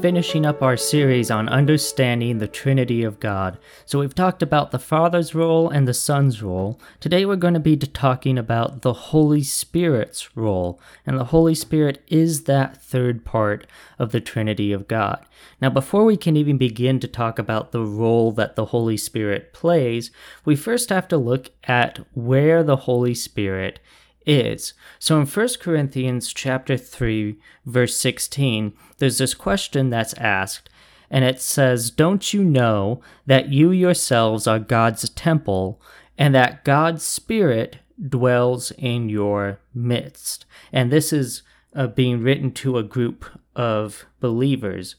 finishing 0.00 0.46
up 0.46 0.62
our 0.62 0.78
series 0.78 1.30
on 1.30 1.46
understanding 1.48 2.38
the 2.38 2.48
Trinity 2.48 3.02
of 3.02 3.20
God. 3.20 3.58
So, 3.84 3.98
we've 3.98 4.14
talked 4.14 4.42
about 4.42 4.70
the 4.70 4.78
Father's 4.78 5.34
role 5.34 5.68
and 5.68 5.86
the 5.86 5.92
Son's 5.92 6.42
role. 6.42 6.80
Today, 7.00 7.26
we're 7.26 7.36
going 7.36 7.54
to 7.54 7.60
be 7.60 7.76
talking 7.76 8.38
about 8.38 8.80
the 8.80 8.94
Holy 8.94 9.42
Spirit's 9.42 10.34
role. 10.34 10.80
And 11.04 11.18
the 11.18 11.24
Holy 11.24 11.54
Spirit 11.54 12.02
is 12.08 12.44
that 12.44 12.82
third 12.82 13.26
part 13.26 13.66
of 13.98 14.12
the 14.12 14.20
Trinity 14.20 14.72
of 14.72 14.88
God. 14.88 15.24
Now, 15.60 15.68
before 15.68 16.06
we 16.06 16.16
can 16.16 16.36
even 16.36 16.56
begin 16.56 16.98
to 17.00 17.08
talk 17.08 17.38
about 17.38 17.72
the 17.72 17.84
role 17.84 18.32
that 18.32 18.56
the 18.56 18.66
Holy 18.66 18.96
Spirit 18.96 19.52
plays, 19.52 20.10
we 20.46 20.56
first 20.56 20.88
have 20.88 21.08
to 21.08 21.18
look 21.18 21.50
at 21.64 21.98
where 22.14 22.62
the 22.62 22.76
Holy 22.76 23.14
Spirit 23.14 23.80
is. 24.26 24.74
So 24.98 25.20
in 25.20 25.26
1 25.26 25.48
Corinthians 25.60 26.32
chapter 26.32 26.76
3 26.76 27.38
verse 27.64 27.96
16, 27.96 28.72
there's 28.98 29.18
this 29.18 29.34
question 29.34 29.90
that's 29.90 30.14
asked 30.14 30.70
and 31.10 31.24
it 31.24 31.40
says, 31.40 31.90
"Don't 31.90 32.32
you 32.32 32.44
know 32.44 33.00
that 33.26 33.48
you 33.48 33.72
yourselves 33.72 34.46
are 34.46 34.60
God's 34.60 35.08
temple 35.10 35.80
and 36.16 36.34
that 36.34 36.64
God's 36.64 37.02
spirit 37.02 37.78
dwells 38.08 38.70
in 38.78 39.08
your 39.08 39.60
midst?" 39.74 40.46
And 40.72 40.92
this 40.92 41.12
is 41.12 41.42
uh, 41.74 41.88
being 41.88 42.22
written 42.22 42.52
to 42.52 42.78
a 42.78 42.84
group 42.84 43.24
of 43.56 44.06
believers. 44.20 44.96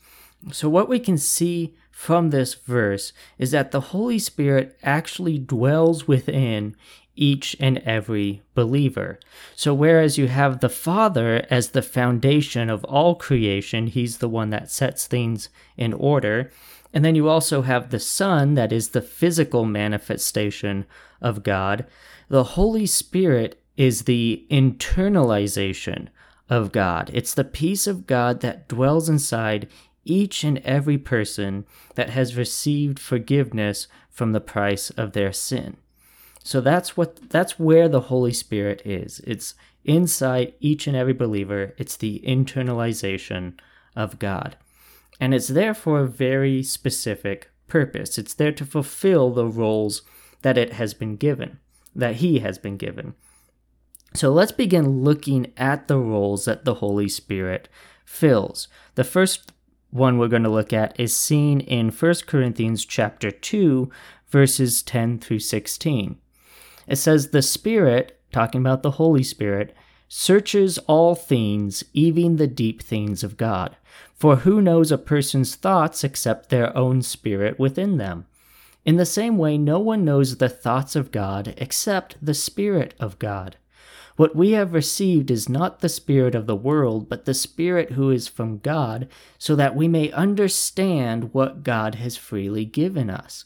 So 0.51 0.67
what 0.69 0.89
we 0.89 0.99
can 0.99 1.17
see 1.17 1.75
from 1.91 2.29
this 2.31 2.55
verse 2.55 3.13
is 3.37 3.51
that 3.51 3.71
the 3.71 3.81
Holy 3.81 4.17
Spirit 4.17 4.77
actually 4.81 5.37
dwells 5.37 6.07
within 6.07 6.75
each 7.21 7.55
and 7.59 7.77
every 7.85 8.41
believer. 8.55 9.19
So, 9.55 9.75
whereas 9.75 10.17
you 10.17 10.27
have 10.27 10.59
the 10.59 10.69
Father 10.69 11.45
as 11.51 11.69
the 11.69 11.83
foundation 11.83 12.67
of 12.67 12.83
all 12.85 13.13
creation, 13.13 13.87
He's 13.87 14.17
the 14.17 14.27
one 14.27 14.49
that 14.49 14.71
sets 14.71 15.05
things 15.05 15.49
in 15.77 15.93
order. 15.93 16.51
And 16.93 17.05
then 17.05 17.13
you 17.15 17.29
also 17.29 17.61
have 17.61 17.91
the 17.91 17.99
Son, 17.99 18.55
that 18.55 18.73
is 18.73 18.89
the 18.89 19.03
physical 19.03 19.65
manifestation 19.65 20.85
of 21.21 21.43
God. 21.43 21.85
The 22.27 22.43
Holy 22.43 22.87
Spirit 22.87 23.61
is 23.77 24.03
the 24.03 24.45
internalization 24.49 26.07
of 26.49 26.71
God. 26.71 27.11
It's 27.13 27.35
the 27.35 27.43
peace 27.43 27.85
of 27.85 28.07
God 28.07 28.41
that 28.41 28.67
dwells 28.67 29.07
inside 29.07 29.69
each 30.03 30.43
and 30.43 30.57
every 30.59 30.97
person 30.97 31.65
that 31.93 32.09
has 32.09 32.35
received 32.35 32.97
forgiveness 32.97 33.87
from 34.09 34.31
the 34.31 34.41
price 34.41 34.89
of 34.89 35.13
their 35.13 35.31
sin. 35.31 35.77
So 36.43 36.61
that's 36.61 36.97
what 36.97 37.29
that's 37.29 37.59
where 37.59 37.87
the 37.87 38.01
Holy 38.01 38.33
Spirit 38.33 38.81
is. 38.85 39.19
It's 39.25 39.53
inside 39.83 40.53
each 40.59 40.87
and 40.87 40.95
every 40.95 41.13
believer. 41.13 41.73
It's 41.77 41.97
the 41.97 42.21
internalization 42.25 43.53
of 43.95 44.19
God. 44.19 44.57
And 45.19 45.33
it's 45.33 45.49
there 45.49 45.73
for 45.73 45.99
a 45.99 46.07
very 46.07 46.63
specific 46.63 47.51
purpose. 47.67 48.17
It's 48.17 48.33
there 48.33 48.51
to 48.51 48.65
fulfill 48.65 49.31
the 49.31 49.45
roles 49.45 50.01
that 50.41 50.57
it 50.57 50.73
has 50.73 50.93
been 50.93 51.15
given, 51.15 51.59
that 51.95 52.15
he 52.15 52.39
has 52.39 52.57
been 52.57 52.77
given. 52.77 53.13
So 54.13 54.31
let's 54.31 54.51
begin 54.51 55.03
looking 55.03 55.53
at 55.55 55.87
the 55.87 55.97
roles 55.97 56.45
that 56.45 56.65
the 56.65 56.75
Holy 56.75 57.07
Spirit 57.07 57.69
fills. 58.03 58.67
The 58.95 59.03
first 59.03 59.53
one 59.91 60.17
we're 60.17 60.27
going 60.27 60.43
to 60.43 60.49
look 60.49 60.73
at 60.73 60.99
is 60.99 61.15
seen 61.15 61.61
in 61.61 61.91
1 61.91 62.15
Corinthians 62.25 62.83
chapter 62.83 63.29
2 63.29 63.89
verses 64.29 64.81
10 64.81 65.19
through 65.19 65.39
16. 65.39 66.17
It 66.91 66.97
says, 66.97 67.29
The 67.29 67.41
Spirit, 67.41 68.19
talking 68.33 68.59
about 68.59 68.83
the 68.83 68.91
Holy 68.91 69.23
Spirit, 69.23 69.73
searches 70.09 70.77
all 70.79 71.15
things, 71.15 71.85
even 71.93 72.35
the 72.35 72.47
deep 72.47 72.83
things 72.83 73.23
of 73.23 73.37
God. 73.37 73.77
For 74.13 74.35
who 74.35 74.61
knows 74.61 74.91
a 74.91 74.97
person's 74.97 75.55
thoughts 75.55 76.03
except 76.03 76.49
their 76.49 76.75
own 76.75 77.01
spirit 77.01 77.57
within 77.57 77.95
them? 77.95 78.25
In 78.83 78.97
the 78.97 79.05
same 79.05 79.37
way, 79.37 79.57
no 79.57 79.79
one 79.79 80.03
knows 80.03 80.35
the 80.35 80.49
thoughts 80.49 80.97
of 80.97 81.13
God 81.13 81.53
except 81.55 82.17
the 82.21 82.33
Spirit 82.33 82.93
of 82.99 83.17
God. 83.19 83.55
What 84.17 84.35
we 84.35 84.51
have 84.51 84.73
received 84.73 85.31
is 85.31 85.47
not 85.47 85.79
the 85.79 85.87
Spirit 85.87 86.35
of 86.35 86.45
the 86.45 86.57
world, 86.57 87.07
but 87.07 87.23
the 87.23 87.33
Spirit 87.33 87.91
who 87.91 88.11
is 88.11 88.27
from 88.27 88.57
God, 88.57 89.07
so 89.37 89.55
that 89.55 89.77
we 89.77 89.87
may 89.87 90.11
understand 90.11 91.33
what 91.33 91.63
God 91.63 91.95
has 91.95 92.17
freely 92.17 92.65
given 92.65 93.09
us. 93.09 93.45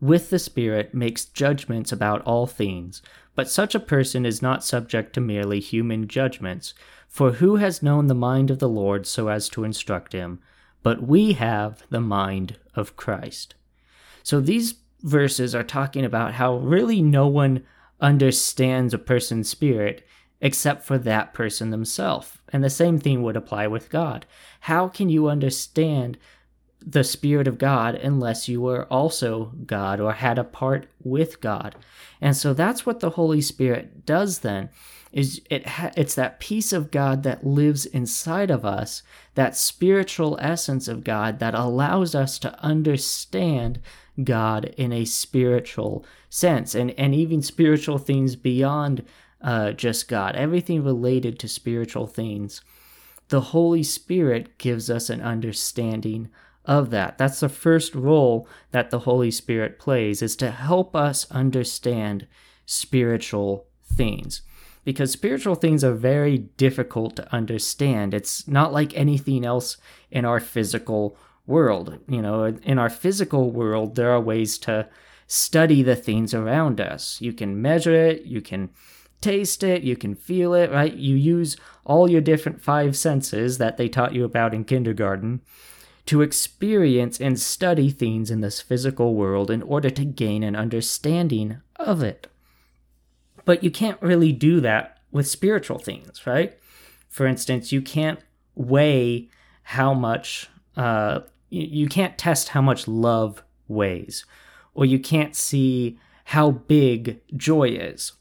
with 0.00 0.30
the 0.30 0.38
Spirit 0.38 0.94
makes 0.94 1.24
judgments 1.24 1.92
about 1.92 2.22
all 2.22 2.46
things, 2.46 3.02
but 3.34 3.48
such 3.50 3.74
a 3.74 3.80
person 3.80 4.24
is 4.26 4.42
not 4.42 4.64
subject 4.64 5.12
to 5.14 5.20
merely 5.20 5.60
human 5.60 6.08
judgments. 6.08 6.74
For 7.08 7.32
who 7.32 7.56
has 7.56 7.82
known 7.82 8.06
the 8.06 8.14
mind 8.14 8.50
of 8.50 8.58
the 8.58 8.68
Lord 8.68 9.06
so 9.06 9.28
as 9.28 9.48
to 9.50 9.64
instruct 9.64 10.12
him? 10.12 10.40
But 10.82 11.02
we 11.02 11.32
have 11.32 11.82
the 11.90 12.00
mind 12.00 12.58
of 12.74 12.96
Christ. 12.96 13.54
So 14.22 14.40
these 14.40 14.74
verses 15.02 15.54
are 15.54 15.64
talking 15.64 16.04
about 16.04 16.34
how 16.34 16.56
really 16.56 17.02
no 17.02 17.26
one 17.26 17.64
understands 18.00 18.94
a 18.94 18.98
person's 18.98 19.48
spirit 19.48 20.06
except 20.40 20.84
for 20.84 20.98
that 20.98 21.34
person 21.34 21.70
themselves. 21.70 22.38
And 22.52 22.62
the 22.62 22.70
same 22.70 22.98
thing 22.98 23.22
would 23.22 23.36
apply 23.36 23.66
with 23.66 23.90
God. 23.90 24.26
How 24.60 24.88
can 24.88 25.08
you 25.08 25.28
understand 25.28 26.18
the 26.88 27.04
Spirit 27.04 27.46
of 27.46 27.58
God 27.58 27.94
unless 27.94 28.48
you 28.48 28.62
were 28.62 28.84
also 28.84 29.52
God 29.66 30.00
or 30.00 30.14
had 30.14 30.38
a 30.38 30.44
part 30.44 30.86
with 31.04 31.40
God. 31.40 31.76
And 32.20 32.34
so 32.34 32.54
that's 32.54 32.86
what 32.86 33.00
the 33.00 33.10
Holy 33.10 33.42
Spirit 33.42 34.06
does 34.06 34.38
then 34.38 34.70
is 35.12 35.40
it 35.48 35.66
ha- 35.66 35.90
it's 35.96 36.14
that 36.14 36.40
peace 36.40 36.72
of 36.72 36.90
God 36.90 37.22
that 37.22 37.46
lives 37.46 37.86
inside 37.86 38.50
of 38.50 38.64
us, 38.64 39.02
that 39.34 39.56
spiritual 39.56 40.38
essence 40.40 40.86
of 40.86 41.04
God 41.04 41.38
that 41.38 41.54
allows 41.54 42.14
us 42.14 42.38
to 42.40 42.62
understand 42.62 43.80
God 44.22 44.66
in 44.76 44.92
a 44.92 45.04
spiritual 45.04 46.04
sense 46.28 46.74
and, 46.74 46.90
and 46.92 47.14
even 47.14 47.40
spiritual 47.42 47.98
things 47.98 48.36
beyond 48.36 49.04
uh, 49.40 49.72
just 49.72 50.08
God, 50.08 50.34
everything 50.36 50.82
related 50.82 51.38
to 51.38 51.48
spiritual 51.48 52.06
things. 52.06 52.60
The 53.28 53.40
Holy 53.40 53.82
Spirit 53.82 54.58
gives 54.58 54.90
us 54.90 55.08
an 55.08 55.20
understanding 55.20 56.28
of 56.68 56.90
that. 56.90 57.18
That's 57.18 57.40
the 57.40 57.48
first 57.48 57.94
role 57.94 58.46
that 58.70 58.90
the 58.90 59.00
Holy 59.00 59.30
Spirit 59.30 59.78
plays 59.78 60.22
is 60.22 60.36
to 60.36 60.50
help 60.50 60.94
us 60.94 61.28
understand 61.30 62.28
spiritual 62.66 63.66
things. 63.82 64.42
Because 64.84 65.10
spiritual 65.10 65.54
things 65.54 65.82
are 65.82 65.94
very 65.94 66.38
difficult 66.38 67.16
to 67.16 67.34
understand. 67.34 68.14
It's 68.14 68.46
not 68.46 68.72
like 68.72 68.96
anything 68.96 69.44
else 69.44 69.78
in 70.10 70.24
our 70.24 70.40
physical 70.40 71.16
world. 71.46 71.98
You 72.06 72.22
know, 72.22 72.44
in 72.44 72.78
our 72.78 72.90
physical 72.90 73.50
world, 73.50 73.96
there 73.96 74.10
are 74.10 74.20
ways 74.20 74.58
to 74.58 74.88
study 75.26 75.82
the 75.82 75.96
things 75.96 76.32
around 76.32 76.80
us. 76.80 77.20
You 77.20 77.32
can 77.32 77.60
measure 77.60 77.94
it, 77.94 78.24
you 78.24 78.40
can 78.40 78.70
taste 79.20 79.62
it, 79.62 79.82
you 79.82 79.96
can 79.96 80.14
feel 80.14 80.54
it, 80.54 80.70
right? 80.70 80.94
You 80.94 81.16
use 81.16 81.56
all 81.84 82.10
your 82.10 82.20
different 82.20 82.62
five 82.62 82.96
senses 82.96 83.58
that 83.58 83.76
they 83.76 83.88
taught 83.88 84.14
you 84.14 84.24
about 84.24 84.54
in 84.54 84.64
kindergarten 84.64 85.40
to 86.08 86.22
experience 86.22 87.20
and 87.20 87.38
study 87.38 87.90
things 87.90 88.30
in 88.30 88.40
this 88.40 88.62
physical 88.62 89.14
world 89.14 89.50
in 89.50 89.60
order 89.60 89.90
to 89.90 90.06
gain 90.06 90.42
an 90.42 90.56
understanding 90.56 91.60
of 91.76 92.02
it. 92.02 92.28
But 93.44 93.62
you 93.62 93.70
can't 93.70 94.00
really 94.00 94.32
do 94.32 94.58
that 94.62 95.00
with 95.12 95.28
spiritual 95.28 95.78
things, 95.78 96.26
right? 96.26 96.58
For 97.10 97.26
instance, 97.26 97.72
you 97.72 97.82
can't 97.82 98.20
weigh 98.54 99.28
how 99.64 99.92
much, 99.92 100.48
uh, 100.78 101.20
you 101.50 101.88
can't 101.88 102.16
test 102.16 102.50
how 102.50 102.62
much 102.62 102.88
love 102.88 103.42
weighs, 103.66 104.24
or 104.72 104.86
you 104.86 104.98
can't 104.98 105.36
see 105.36 105.98
how 106.24 106.52
big 106.52 107.20
joy 107.36 107.68
is. 107.68 108.12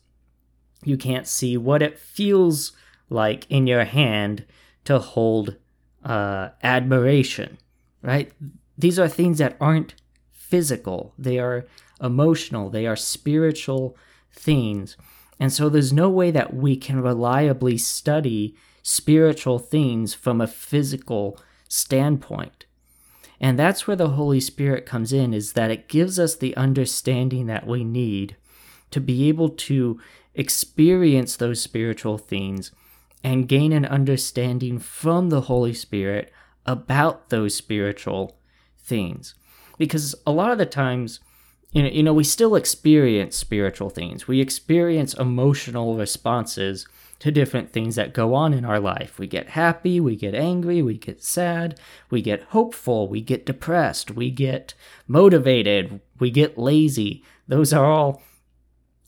You 0.83 0.97
can't 0.97 1.25
see 1.25 1.55
what 1.55 1.81
it 1.81 1.97
feels 1.97 2.73
like 3.09 3.49
in 3.49 3.65
your 3.65 3.85
hand 3.85 4.45
to 4.83 4.99
hold 4.99 5.55
uh, 6.03 6.49
admiration 6.61 7.57
right? 8.01 8.31
These 8.77 8.99
are 8.99 9.07
things 9.07 9.37
that 9.39 9.57
aren't 9.59 9.95
physical, 10.31 11.13
they 11.17 11.39
are 11.39 11.65
emotional, 12.01 12.69
they 12.69 12.87
are 12.87 12.95
spiritual 12.95 13.97
things. 14.31 14.95
And 15.39 15.51
so 15.51 15.69
there's 15.69 15.93
no 15.93 16.09
way 16.09 16.31
that 16.31 16.53
we 16.53 16.77
can 16.77 17.01
reliably 17.01 17.77
study 17.77 18.55
spiritual 18.81 19.59
things 19.59 20.13
from 20.13 20.39
a 20.39 20.47
physical 20.47 21.39
standpoint. 21.67 22.65
And 23.39 23.59
that's 23.59 23.85
where 23.85 23.97
the 23.97 24.09
Holy 24.09 24.39
Spirit 24.39 24.85
comes 24.85 25.13
in, 25.13 25.33
is 25.33 25.53
that 25.53 25.69
it 25.69 25.87
gives 25.87 26.17
us 26.17 26.35
the 26.35 26.55
understanding 26.55 27.45
that 27.47 27.67
we 27.67 27.83
need 27.83 28.35
to 28.91 28.99
be 28.99 29.27
able 29.27 29.49
to 29.49 29.99
experience 30.33 31.35
those 31.35 31.61
spiritual 31.61 32.17
things 32.17 32.71
and 33.23 33.47
gain 33.47 33.73
an 33.73 33.85
understanding 33.85 34.79
from 34.79 35.29
the 35.29 35.41
Holy 35.41 35.73
Spirit 35.73 36.31
about 36.67 37.29
those 37.29 37.55
spiritual 37.55 38.37
things. 38.77 39.33
Because 39.77 40.13
a 40.25 40.31
lot 40.31 40.51
of 40.51 40.57
the 40.57 40.65
times, 40.65 41.19
you 41.71 41.83
know, 41.83 41.89
you 41.89 42.03
know, 42.03 42.13
we 42.13 42.23
still 42.23 42.55
experience 42.55 43.35
spiritual 43.35 43.89
things. 43.89 44.27
We 44.27 44.41
experience 44.41 45.13
emotional 45.13 45.95
responses 45.95 46.87
to 47.19 47.31
different 47.31 47.71
things 47.71 47.95
that 47.95 48.13
go 48.13 48.33
on 48.33 48.53
in 48.53 48.63
our 48.63 48.79
life. 48.79 49.17
We 49.17 49.27
get 49.27 49.49
happy, 49.49 49.99
we 49.99 50.15
get 50.15 50.35
angry, 50.35 50.81
we 50.81 50.97
get 50.97 51.23
sad, 51.23 51.79
we 52.09 52.21
get 52.21 52.43
hopeful, 52.43 53.07
we 53.07 53.21
get 53.21 53.45
depressed, 53.45 54.11
we 54.11 54.29
get 54.29 54.73
motivated, 55.07 55.99
we 56.19 56.29
get 56.29 56.57
lazy. 56.57 57.23
Those 57.47 57.73
are 57.73 57.85
all 57.85 58.21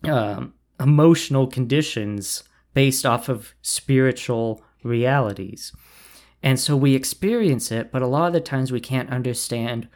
um, 0.04 0.54
emotional 0.80 1.46
conditions 1.46 2.44
based 2.74 3.06
off 3.06 3.30
of 3.30 3.54
spiritual 3.62 4.64
realities. 4.84 5.72
And 6.42 6.60
so 6.60 6.76
we 6.76 6.96
experience 6.96 7.72
it, 7.72 7.92
but 7.92 8.02
a 8.02 8.08
lot 8.08 8.28
of 8.28 8.34
the 8.34 8.42
times 8.42 8.72
we 8.72 8.80
can't 8.80 9.10
understand 9.10 9.88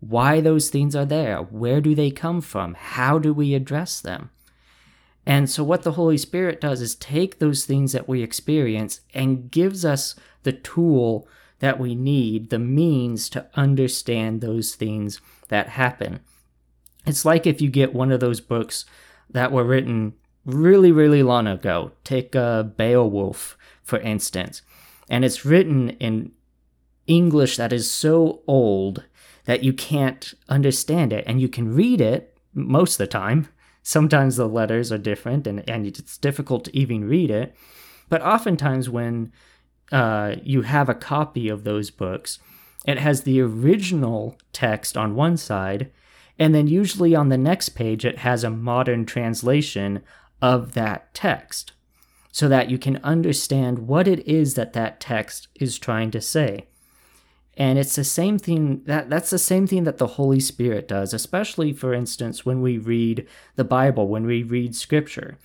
why 0.00 0.40
those 0.40 0.68
things 0.68 0.96
are 0.96 1.04
there. 1.04 1.38
Where 1.38 1.80
do 1.80 1.94
they 1.94 2.10
come 2.10 2.40
from? 2.40 2.74
How 2.74 3.18
do 3.18 3.32
we 3.32 3.54
address 3.54 4.00
them? 4.00 4.30
And 5.24 5.48
so, 5.48 5.62
what 5.62 5.82
the 5.82 5.92
Holy 5.92 6.18
Spirit 6.18 6.60
does 6.60 6.80
is 6.80 6.96
take 6.96 7.38
those 7.38 7.64
things 7.64 7.92
that 7.92 8.08
we 8.08 8.22
experience 8.22 9.00
and 9.14 9.50
gives 9.50 9.84
us 9.84 10.16
the 10.42 10.52
tool 10.52 11.28
that 11.60 11.78
we 11.78 11.94
need, 11.94 12.50
the 12.50 12.58
means 12.58 13.28
to 13.30 13.46
understand 13.54 14.40
those 14.40 14.74
things 14.74 15.20
that 15.46 15.68
happen. 15.68 16.18
It's 17.06 17.24
like 17.24 17.46
if 17.46 17.60
you 17.60 17.70
get 17.70 17.94
one 17.94 18.10
of 18.10 18.18
those 18.18 18.40
books 18.40 18.84
that 19.30 19.52
were 19.52 19.64
written 19.64 20.14
really, 20.44 20.90
really 20.90 21.22
long 21.22 21.46
ago. 21.46 21.92
Take 22.02 22.34
uh, 22.34 22.64
Beowulf, 22.64 23.56
for 23.82 24.00
instance. 24.00 24.62
And 25.12 25.24
it's 25.24 25.44
written 25.44 25.90
in 25.90 26.32
English 27.06 27.56
that 27.56 27.72
is 27.72 27.88
so 27.88 28.42
old 28.48 29.04
that 29.44 29.62
you 29.62 29.72
can't 29.72 30.34
understand 30.48 31.12
it. 31.12 31.22
And 31.28 31.40
you 31.40 31.48
can 31.48 31.72
read 31.72 32.00
it 32.00 32.36
most 32.52 32.94
of 32.94 32.98
the 32.98 33.06
time, 33.06 33.46
Sometimes 33.82 34.36
the 34.36 34.48
letters 34.48 34.92
are 34.92 34.98
different 34.98 35.46
and, 35.46 35.68
and 35.68 35.86
it's 35.86 36.16
difficult 36.16 36.64
to 36.64 36.76
even 36.76 37.08
read 37.08 37.30
it. 37.30 37.54
But 38.08 38.22
oftentimes, 38.22 38.88
when 38.88 39.32
uh, 39.90 40.36
you 40.42 40.62
have 40.62 40.88
a 40.88 40.94
copy 40.94 41.48
of 41.48 41.64
those 41.64 41.90
books, 41.90 42.38
it 42.86 42.98
has 42.98 43.22
the 43.22 43.40
original 43.40 44.36
text 44.52 44.96
on 44.96 45.14
one 45.14 45.36
side, 45.36 45.90
and 46.38 46.54
then 46.54 46.66
usually 46.66 47.14
on 47.14 47.28
the 47.28 47.38
next 47.38 47.70
page, 47.70 48.04
it 48.04 48.18
has 48.18 48.44
a 48.44 48.50
modern 48.50 49.04
translation 49.04 50.02
of 50.40 50.74
that 50.74 51.14
text 51.14 51.72
so 52.32 52.48
that 52.48 52.70
you 52.70 52.78
can 52.78 52.96
understand 53.04 53.86
what 53.86 54.08
it 54.08 54.26
is 54.26 54.54
that 54.54 54.72
that 54.72 54.98
text 54.98 55.48
is 55.54 55.78
trying 55.78 56.10
to 56.10 56.20
say. 56.20 56.66
And 57.54 57.78
it's 57.78 57.94
the 57.94 58.04
same 58.04 58.38
thing 58.38 58.82
that 58.86 59.10
that's 59.10 59.28
the 59.28 59.38
same 59.38 59.66
thing 59.66 59.84
that 59.84 59.98
the 59.98 60.06
Holy 60.06 60.40
Spirit 60.40 60.88
does, 60.88 61.12
especially 61.12 61.74
for 61.74 61.92
instance 61.92 62.46
when 62.46 62.62
we 62.62 62.78
read 62.78 63.28
the 63.56 63.64
Bible, 63.64 64.08
when 64.08 64.24
we 64.24 64.42
read 64.42 64.74
scripture. 64.74 65.38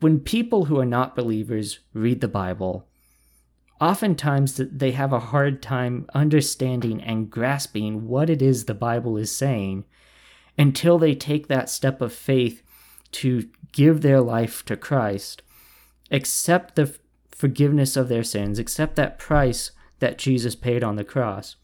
When 0.00 0.18
people 0.18 0.64
who 0.64 0.80
are 0.80 0.84
not 0.84 1.14
believers 1.14 1.78
read 1.94 2.20
the 2.20 2.26
Bible, 2.26 2.88
oftentimes 3.80 4.56
they 4.56 4.90
have 4.90 5.12
a 5.12 5.20
hard 5.20 5.62
time 5.62 6.06
understanding 6.12 7.00
and 7.00 7.30
grasping 7.30 8.08
what 8.08 8.28
it 8.28 8.42
is 8.42 8.64
the 8.64 8.74
Bible 8.74 9.16
is 9.16 9.34
saying 9.34 9.84
until 10.58 10.98
they 10.98 11.14
take 11.14 11.46
that 11.46 11.70
step 11.70 12.00
of 12.00 12.12
faith 12.12 12.62
to 13.12 13.48
give 13.70 14.00
their 14.00 14.20
life 14.20 14.64
to 14.64 14.76
Christ, 14.76 15.41
accept 16.12 16.76
the 16.76 16.94
forgiveness 17.30 17.96
of 17.96 18.08
their 18.08 18.22
sins, 18.22 18.58
accept 18.60 18.94
that 18.94 19.18
price 19.18 19.72
that 19.98 20.18
Jesus 20.18 20.54
paid 20.54 20.84
on 20.84 20.94
the 20.94 21.04
cross. 21.04 21.56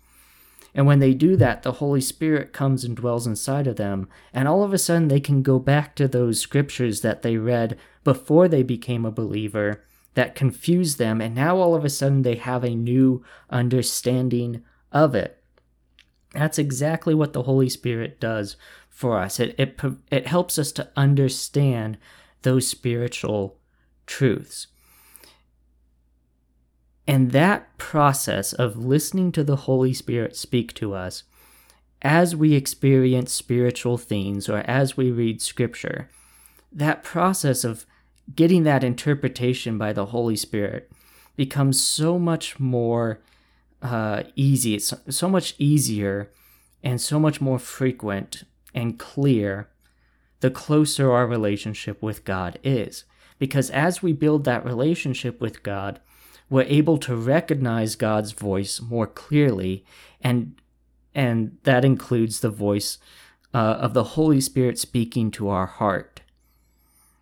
And 0.74 0.86
when 0.86 0.98
they 0.98 1.14
do 1.14 1.36
that, 1.36 1.62
the 1.62 1.72
Holy 1.72 2.00
Spirit 2.00 2.52
comes 2.52 2.84
and 2.84 2.96
dwells 2.96 3.26
inside 3.26 3.66
of 3.66 3.76
them, 3.76 4.08
and 4.32 4.48
all 4.48 4.64
of 4.64 4.72
a 4.72 4.78
sudden 4.78 5.08
they 5.08 5.20
can 5.20 5.42
go 5.42 5.58
back 5.58 5.94
to 5.96 6.08
those 6.08 6.40
scriptures 6.40 7.00
that 7.02 7.22
they 7.22 7.36
read 7.36 7.78
before 8.04 8.48
they 8.48 8.62
became 8.62 9.04
a 9.04 9.10
believer 9.10 9.84
that 10.14 10.34
confused 10.34 10.98
them, 10.98 11.20
and 11.20 11.34
now 11.34 11.56
all 11.56 11.74
of 11.74 11.84
a 11.84 11.90
sudden 11.90 12.22
they 12.22 12.36
have 12.36 12.64
a 12.64 12.74
new 12.74 13.24
understanding 13.50 14.62
of 14.92 15.14
it. 15.14 15.42
That's 16.32 16.58
exactly 16.58 17.14
what 17.14 17.32
the 17.32 17.44
Holy 17.44 17.68
Spirit 17.68 18.20
does 18.20 18.56
for 18.88 19.18
us. 19.18 19.40
It, 19.40 19.54
it, 19.58 19.80
it 20.10 20.26
helps 20.26 20.58
us 20.58 20.72
to 20.72 20.90
understand 20.96 21.98
those 22.42 22.66
spiritual 22.66 23.57
truths. 24.08 24.66
And 27.06 27.30
that 27.30 27.78
process 27.78 28.52
of 28.52 28.76
listening 28.76 29.30
to 29.32 29.44
the 29.44 29.56
Holy 29.56 29.94
Spirit 29.94 30.36
speak 30.36 30.74
to 30.74 30.94
us 30.94 31.22
as 32.02 32.34
we 32.34 32.54
experience 32.54 33.32
spiritual 33.32 33.96
things 33.96 34.48
or 34.48 34.58
as 34.58 34.96
we 34.96 35.10
read 35.10 35.40
scripture, 35.40 36.10
that 36.72 37.02
process 37.02 37.64
of 37.64 37.86
getting 38.34 38.64
that 38.64 38.84
interpretation 38.84 39.78
by 39.78 39.92
the 39.92 40.06
Holy 40.06 40.36
Spirit 40.36 40.90
becomes 41.34 41.80
so 41.80 42.18
much 42.18 42.60
more 42.60 43.20
uh, 43.80 44.24
easy. 44.36 44.74
It's 44.74 44.92
so 45.08 45.28
much 45.28 45.54
easier 45.58 46.30
and 46.82 47.00
so 47.00 47.18
much 47.18 47.40
more 47.40 47.58
frequent 47.58 48.44
and 48.74 48.98
clear 48.98 49.68
the 50.40 50.50
closer 50.50 51.10
our 51.10 51.26
relationship 51.26 52.02
with 52.02 52.24
God 52.24 52.58
is. 52.62 53.04
Because 53.38 53.70
as 53.70 54.02
we 54.02 54.12
build 54.12 54.44
that 54.44 54.64
relationship 54.64 55.40
with 55.40 55.62
God, 55.62 56.00
we're 56.50 56.62
able 56.62 56.98
to 56.98 57.14
recognize 57.14 57.94
God's 57.94 58.32
voice 58.32 58.80
more 58.80 59.06
clearly, 59.06 59.84
and 60.20 60.60
and 61.14 61.58
that 61.64 61.84
includes 61.84 62.40
the 62.40 62.50
voice 62.50 62.98
uh, 63.52 63.56
of 63.80 63.94
the 63.94 64.04
Holy 64.04 64.40
Spirit 64.40 64.78
speaking 64.78 65.30
to 65.32 65.48
our 65.48 65.66
heart, 65.66 66.20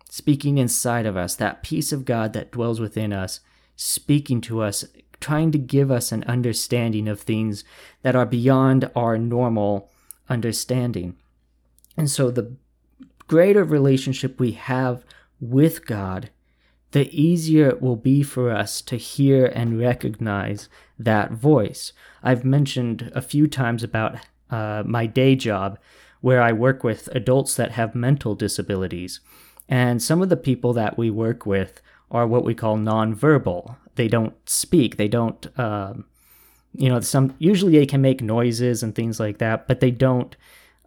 speaking 0.09 0.57
inside 0.57 1.05
of 1.05 1.17
us, 1.17 1.35
that 1.35 1.63
peace 1.63 1.91
of 1.91 2.05
God 2.05 2.33
that 2.33 2.51
dwells 2.51 2.79
within 2.79 3.11
us, 3.11 3.39
speaking 3.75 4.41
to 4.41 4.61
us, 4.61 4.85
trying 5.19 5.51
to 5.51 5.57
give 5.57 5.89
us 5.89 6.11
an 6.11 6.23
understanding 6.25 7.07
of 7.07 7.19
things 7.19 7.63
that 8.03 8.15
are 8.15 8.25
beyond 8.25 8.89
our 8.95 9.17
normal 9.17 9.89
understanding. 10.29 11.15
And 11.95 12.09
so 12.09 12.29
the 12.29 12.55
greater 13.27 13.63
relationship 13.63 14.39
we 14.39 14.51
have 14.51 15.03
with 15.39 15.85
God, 15.85 16.29
the 16.91 17.09
easier 17.09 17.67
it 17.69 17.81
will 17.81 17.95
be 17.95 18.23
for 18.23 18.51
us 18.51 18.81
to 18.81 18.95
hear 18.95 19.45
and 19.45 19.79
recognize 19.79 20.69
that 20.97 21.31
voice. 21.31 21.93
I've 22.23 22.45
mentioned 22.45 23.11
a 23.13 23.21
few 23.21 23.47
times 23.47 23.83
about 23.83 24.17
uh, 24.49 24.83
my 24.85 25.05
day 25.05 25.35
job 25.35 25.77
where 26.21 26.41
I 26.41 26.51
work 26.51 26.83
with 26.83 27.09
adults 27.13 27.55
that 27.55 27.71
have 27.71 27.93
mental 27.93 28.35
disabilities. 28.35 29.19
And 29.69 30.01
some 30.01 30.21
of 30.21 30.29
the 30.29 30.37
people 30.37 30.73
that 30.73 30.97
we 30.97 31.09
work 31.09 31.45
with 31.45 31.81
are 32.09 32.25
what 32.25 32.45
we 32.45 32.55
call 32.55 32.77
nonverbal. 32.77 33.75
They 33.95 34.07
don't 34.07 34.33
speak, 34.49 34.97
they 34.97 35.07
don't, 35.07 35.47
um, 35.59 36.05
you 36.73 36.89
know, 36.89 36.99
some 37.01 37.35
usually 37.39 37.73
they 37.77 37.85
can 37.85 38.01
make 38.01 38.21
noises 38.21 38.81
and 38.81 38.95
things 38.95 39.19
like 39.19 39.39
that, 39.39 39.67
but 39.67 39.79
they 39.79 39.91
don't, 39.91 40.35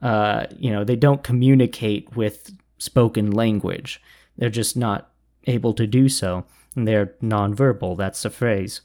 uh, 0.00 0.46
you 0.56 0.70
know, 0.70 0.84
they 0.84 0.96
don't 0.96 1.22
communicate 1.22 2.16
with 2.16 2.52
spoken 2.78 3.30
language. 3.30 4.00
They're 4.36 4.50
just 4.50 4.76
not 4.76 5.10
able 5.46 5.74
to 5.74 5.86
do 5.86 6.08
so. 6.08 6.44
And 6.74 6.86
they're 6.86 7.14
nonverbal, 7.22 7.96
that's 7.96 8.22
the 8.22 8.30
phrase. 8.30 8.80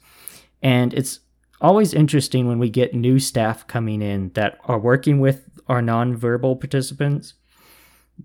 And 0.62 0.92
it's 0.94 1.20
always 1.60 1.94
interesting 1.94 2.46
when 2.46 2.58
we 2.58 2.68
get 2.68 2.94
new 2.94 3.18
staff 3.18 3.66
coming 3.66 4.02
in 4.02 4.30
that 4.34 4.58
are 4.64 4.78
working 4.78 5.20
with 5.20 5.48
our 5.68 5.80
nonverbal 5.80 6.60
participants 6.60 7.34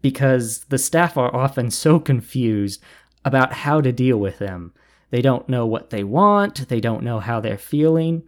because 0.01 0.66
the 0.66 0.78
staff 0.78 1.18
are 1.18 1.36
often 1.36 1.70
so 1.70 2.00
confused 2.00 2.82
about 3.25 3.54
how 3.54 3.82
to 3.82 3.92
deal 3.92 4.18
with 4.18 4.40
them. 4.40 4.74
They 5.10 5.22
don't 5.22 5.50
know 5.50 5.66
what 5.66 5.90
they 5.90 6.04
want, 6.04 6.68
they 6.70 6.80
don't 6.80 7.04
know 7.04 7.20
how 7.20 7.40
they're 7.40 7.58
feeling. 7.58 8.24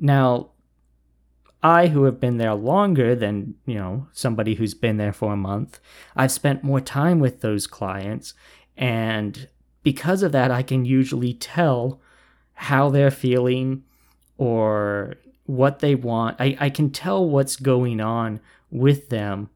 Now, 0.00 0.51
I, 1.62 1.88
who 1.88 2.04
have 2.04 2.18
been 2.18 2.38
there 2.38 2.54
longer 2.54 3.14
than, 3.14 3.54
you 3.66 3.76
know, 3.76 4.08
somebody 4.12 4.54
who's 4.54 4.74
been 4.74 4.96
there 4.96 5.12
for 5.12 5.32
a 5.32 5.36
month, 5.36 5.78
I've 6.16 6.32
spent 6.32 6.64
more 6.64 6.80
time 6.80 7.20
with 7.20 7.40
those 7.40 7.66
clients 7.66 8.34
and 8.76 9.48
because 9.82 10.22
of 10.22 10.32
that, 10.32 10.50
I 10.50 10.62
can 10.62 10.84
usually 10.84 11.34
tell 11.34 12.00
how 12.54 12.90
they're 12.90 13.10
feeling 13.10 13.84
or 14.38 15.14
what 15.44 15.80
they 15.80 15.94
want. 15.94 16.36
I, 16.40 16.56
I 16.60 16.70
can 16.70 16.90
tell 16.90 17.28
what's 17.28 17.56
going 17.56 18.00
on 18.00 18.40
with 18.70 19.08
them 19.08 19.50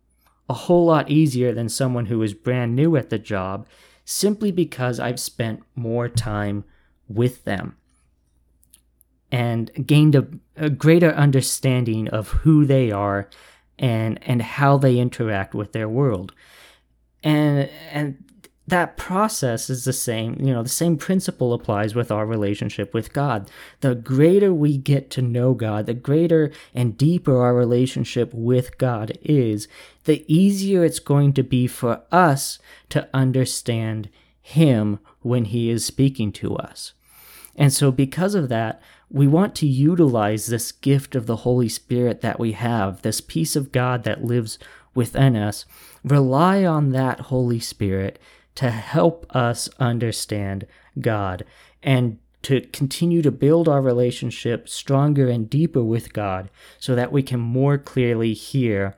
a 0.48 0.54
whole 0.54 0.86
lot 0.86 1.10
easier 1.10 1.52
than 1.52 1.68
someone 1.68 2.06
who 2.06 2.22
is 2.22 2.34
brand 2.34 2.76
new 2.76 2.96
at 2.96 3.10
the 3.10 3.18
job 3.18 3.66
simply 4.04 4.52
because 4.52 5.00
I've 5.00 5.18
spent 5.18 5.62
more 5.74 6.08
time 6.08 6.64
with 7.08 7.44
them. 7.44 7.76
And 9.32 9.70
gained 9.86 10.14
a, 10.14 10.26
a 10.56 10.70
greater 10.70 11.10
understanding 11.10 12.08
of 12.08 12.28
who 12.28 12.64
they 12.64 12.90
are 12.90 13.28
and 13.78 14.18
and 14.22 14.40
how 14.40 14.76
they 14.78 14.98
interact 14.98 15.54
with 15.54 15.72
their 15.72 15.88
world. 15.88 16.32
And 17.22 17.68
and 17.90 18.22
that 18.68 18.96
process 18.96 19.70
is 19.70 19.84
the 19.84 19.92
same 19.92 20.36
you 20.40 20.52
know 20.52 20.62
the 20.62 20.68
same 20.68 20.96
principle 20.96 21.52
applies 21.52 21.94
with 21.94 22.10
our 22.10 22.26
relationship 22.26 22.94
with 22.94 23.12
god. 23.12 23.50
The 23.80 23.94
greater 23.94 24.52
we 24.52 24.76
get 24.76 25.10
to 25.10 25.22
know 25.22 25.54
god 25.54 25.86
the 25.86 25.94
greater 25.94 26.50
and 26.74 26.96
deeper 26.96 27.40
our 27.40 27.54
relationship 27.54 28.32
with 28.32 28.78
god 28.78 29.18
is 29.22 29.68
the 30.04 30.24
easier 30.32 30.84
it's 30.84 30.98
going 30.98 31.32
to 31.34 31.42
be 31.42 31.66
for 31.66 32.02
us 32.10 32.58
to 32.90 33.08
understand 33.12 34.08
him 34.40 35.00
when 35.22 35.46
he 35.46 35.70
is 35.70 35.84
speaking 35.84 36.30
to 36.30 36.56
us. 36.56 36.92
And 37.56 37.72
so 37.72 37.90
because 37.90 38.36
of 38.36 38.48
that 38.48 38.80
we 39.10 39.26
want 39.26 39.54
to 39.56 39.66
utilize 39.66 40.46
this 40.46 40.72
gift 40.72 41.14
of 41.14 41.26
the 41.26 41.36
Holy 41.36 41.68
Spirit 41.68 42.20
that 42.22 42.40
we 42.40 42.52
have, 42.52 43.02
this 43.02 43.20
peace 43.20 43.54
of 43.54 43.72
God 43.72 44.02
that 44.04 44.24
lives 44.24 44.58
within 44.94 45.36
us, 45.36 45.64
rely 46.02 46.64
on 46.64 46.90
that 46.90 47.20
Holy 47.20 47.60
Spirit 47.60 48.18
to 48.56 48.70
help 48.70 49.26
us 49.34 49.68
understand 49.78 50.66
God 51.00 51.44
and 51.82 52.18
to 52.42 52.60
continue 52.60 53.22
to 53.22 53.30
build 53.30 53.68
our 53.68 53.82
relationship 53.82 54.68
stronger 54.68 55.28
and 55.28 55.50
deeper 55.50 55.82
with 55.82 56.12
God 56.12 56.48
so 56.78 56.94
that 56.94 57.12
we 57.12 57.22
can 57.22 57.40
more 57.40 57.76
clearly 57.76 58.32
hear 58.32 58.96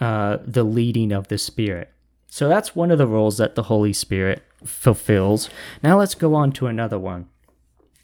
uh, 0.00 0.38
the 0.44 0.64
leading 0.64 1.12
of 1.12 1.28
the 1.28 1.38
Spirit. 1.38 1.90
So 2.28 2.48
that's 2.48 2.76
one 2.76 2.90
of 2.90 2.98
the 2.98 3.06
roles 3.06 3.38
that 3.38 3.54
the 3.54 3.64
Holy 3.64 3.92
Spirit 3.92 4.42
fulfills. 4.64 5.50
Now 5.82 5.98
let's 5.98 6.14
go 6.14 6.34
on 6.34 6.52
to 6.52 6.66
another 6.66 6.98
one. 6.98 7.28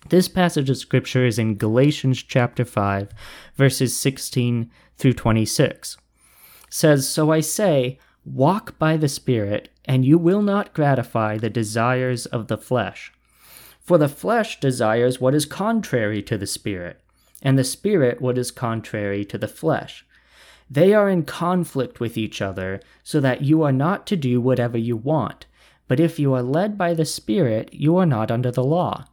This 0.07 0.29
passage 0.29 0.71
of 0.71 0.79
scripture 0.79 1.27
is 1.27 1.39
in 1.39 1.57
Galatians 1.57 2.23
chapter 2.23 2.65
5, 2.65 3.11
verses 3.57 3.97
16 3.97 4.71
through 4.97 5.13
26. 5.13 5.97
It 5.97 6.73
says, 6.73 7.09
So 7.09 7.31
I 7.31 7.41
say, 7.41 7.99
walk 8.25 8.79
by 8.79 8.97
the 8.97 9.09
Spirit, 9.09 9.71
and 9.85 10.05
you 10.05 10.17
will 10.17 10.41
not 10.41 10.73
gratify 10.73 11.37
the 11.37 11.51
desires 11.51 12.27
of 12.27 12.47
the 12.47 12.57
flesh. 12.57 13.13
For 13.81 13.99
the 13.99 14.09
flesh 14.09 14.61
desires 14.61 15.21
what 15.21 15.35
is 15.35 15.45
contrary 15.45 16.23
to 16.23 16.39
the 16.39 16.47
Spirit, 16.47 17.01
and 17.43 17.59
the 17.59 17.65
Spirit 17.65 18.21
what 18.21 18.39
is 18.39 18.51
contrary 18.51 19.25
to 19.27 19.37
the 19.37 19.49
flesh. 19.49 20.07
They 20.71 20.95
are 20.95 21.11
in 21.11 21.25
conflict 21.25 21.99
with 21.99 22.17
each 22.17 22.41
other, 22.41 22.81
so 23.03 23.21
that 23.21 23.43
you 23.43 23.63
are 23.63 23.73
not 23.73 24.07
to 24.07 24.17
do 24.17 24.41
whatever 24.41 24.79
you 24.79 24.97
want. 24.97 25.47
But 25.87 26.01
if 26.01 26.19
you 26.19 26.33
are 26.35 26.43
led 26.43 26.79
by 26.79 26.95
the 26.95 27.05
Spirit, 27.05 27.73
you 27.73 27.97
are 27.97 28.07
not 28.07 28.31
under 28.31 28.51
the 28.51 28.65
law. 28.65 29.07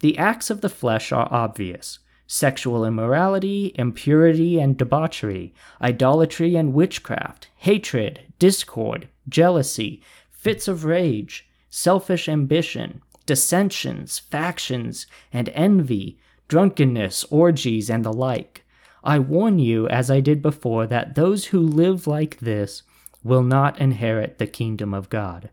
The 0.00 0.18
acts 0.18 0.50
of 0.50 0.60
the 0.60 0.68
flesh 0.68 1.12
are 1.12 1.28
obvious 1.30 1.98
sexual 2.28 2.84
immorality, 2.84 3.72
impurity 3.76 4.58
and 4.58 4.76
debauchery, 4.76 5.54
idolatry 5.80 6.56
and 6.56 6.74
witchcraft, 6.74 7.48
hatred, 7.56 8.20
discord, 8.38 9.08
jealousy, 9.28 10.02
fits 10.30 10.66
of 10.66 10.84
rage, 10.84 11.48
selfish 11.70 12.28
ambition, 12.28 13.00
dissensions, 13.26 14.18
factions, 14.18 15.06
and 15.32 15.48
envy, 15.50 16.18
drunkenness, 16.48 17.24
orgies, 17.30 17.90
and 17.90 18.04
the 18.04 18.12
like. 18.12 18.64
I 19.04 19.18
warn 19.20 19.58
you, 19.58 19.88
as 19.88 20.10
I 20.10 20.20
did 20.20 20.42
before, 20.42 20.86
that 20.88 21.14
those 21.14 21.46
who 21.46 21.60
live 21.60 22.06
like 22.06 22.38
this 22.38 22.82
will 23.22 23.42
not 23.42 23.80
inherit 23.80 24.38
the 24.38 24.46
kingdom 24.46 24.94
of 24.94 25.10
God. 25.10 25.50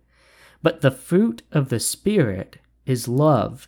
But 0.62 0.82
the 0.82 0.92
fruit 0.92 1.44
of 1.52 1.70
the 1.70 1.80
Spirit 1.80 2.58
is 2.86 3.08
love 3.08 3.68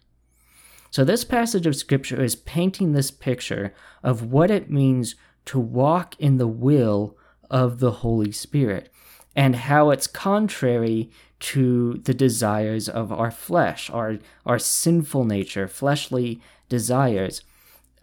So, 0.91 1.05
this 1.05 1.23
passage 1.23 1.65
of 1.65 1.77
scripture 1.77 2.21
is 2.21 2.35
painting 2.35 2.91
this 2.91 3.11
picture 3.11 3.73
of 4.03 4.23
what 4.23 4.51
it 4.51 4.69
means 4.69 5.15
to 5.45 5.57
walk 5.57 6.15
in 6.19 6.37
the 6.37 6.47
will 6.47 7.17
of 7.49 7.79
the 7.79 7.91
Holy 7.91 8.33
Spirit 8.33 8.91
and 9.33 9.55
how 9.55 9.89
it's 9.89 10.05
contrary 10.05 11.09
to 11.39 11.93
the 12.03 12.13
desires 12.13 12.89
of 12.89 13.11
our 13.11 13.31
flesh, 13.31 13.89
our, 13.89 14.19
our 14.45 14.59
sinful 14.59 15.23
nature, 15.23 15.67
fleshly 15.67 16.41
desires. 16.67 17.41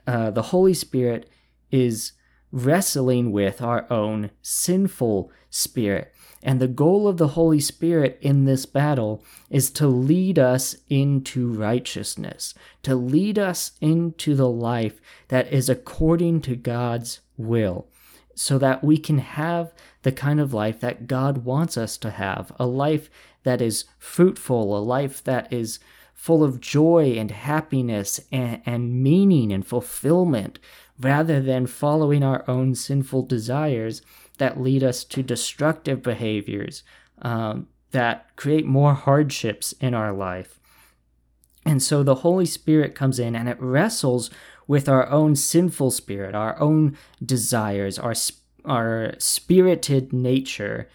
Uh, 0.07 0.31
the 0.31 0.43
Holy 0.43 0.73
Spirit 0.75 1.29
is 1.71 2.13
wrestling 2.51 3.31
with 3.31 3.61
our 3.61 3.87
own 3.93 4.31
sinful 4.41 5.31
spirit. 5.51 6.13
And 6.43 6.61
the 6.61 6.69
goal 6.69 7.09
of 7.09 7.17
the 7.17 7.29
Holy 7.29 7.61
Spirit 7.61 8.19
in 8.21 8.45
this 8.45 8.65
battle 8.65 9.25
is 9.51 9.71
to 9.73 9.89
lead 9.89 10.39
us 10.39 10.77
into 10.89 11.53
righteousness, 11.53 12.55
to 12.83 12.95
lead 12.95 13.39
us 13.39 13.73
into 13.81 14.35
the 14.35 14.49
life 14.49 15.01
that 15.29 15.53
is 15.53 15.69
according 15.69 16.43
to 16.43 16.55
God's 16.55 17.21
will, 17.37 17.87
so 18.35 18.57
that 18.59 18.85
we 18.85 18.99
can 18.99 19.19
have 19.19 19.73
the 20.03 20.13
kind 20.13 20.39
of 20.39 20.55
life 20.55 20.79
that 20.81 21.09
God 21.09 21.45
wants 21.45 21.77
us 21.77 21.97
to 21.99 22.11
have 22.11 22.53
a 22.59 22.67
life 22.67 23.11
that 23.43 23.61
is 23.61 23.85
fruitful, 23.99 24.77
a 24.77 24.81
life 24.81 25.25
that 25.25 25.53
is 25.53 25.81
full 26.15 26.45
of 26.45 26.61
joy 26.61 27.15
and 27.17 27.31
happiness 27.31 28.21
and, 28.31 28.61
and 28.65 29.03
meaning 29.03 29.53
and 29.53 29.67
fulfillment, 29.67 30.59
rather 31.01 31.41
than 31.41 31.67
following 31.67 32.23
our 32.23 32.45
own 32.49 32.75
sinful 32.75 33.23
desires 33.23 34.03
that 34.39 34.61
lead 34.61 34.83
us 34.83 35.05
to 35.05 35.23
destructive 35.23 36.03
behaviors 36.03 36.83
um, 37.23 37.69
that 37.91 38.35
create 38.37 38.67
more 38.67 38.95
hardships 38.95 39.73
in 39.81 39.95
our 39.95 40.13
life. 40.13 40.61
And 41.65 41.83
so 41.83 42.03
the 42.03 42.17
Holy 42.17 42.47
Spirit 42.47 42.95
comes 42.95 43.19
in 43.19 43.37
and 43.37 43.49
it 43.49 43.61
wrestles 43.61 44.31
with 44.67 44.89
our 44.89 45.09
own 45.09 45.37
sinful 45.37 45.91
spirit, 45.91 46.35
our 46.35 46.59
own 46.61 46.97
desires, 47.25 47.99
our, 47.99 48.15
our 48.65 49.15
spirited 49.19 50.13
nature 50.13 50.89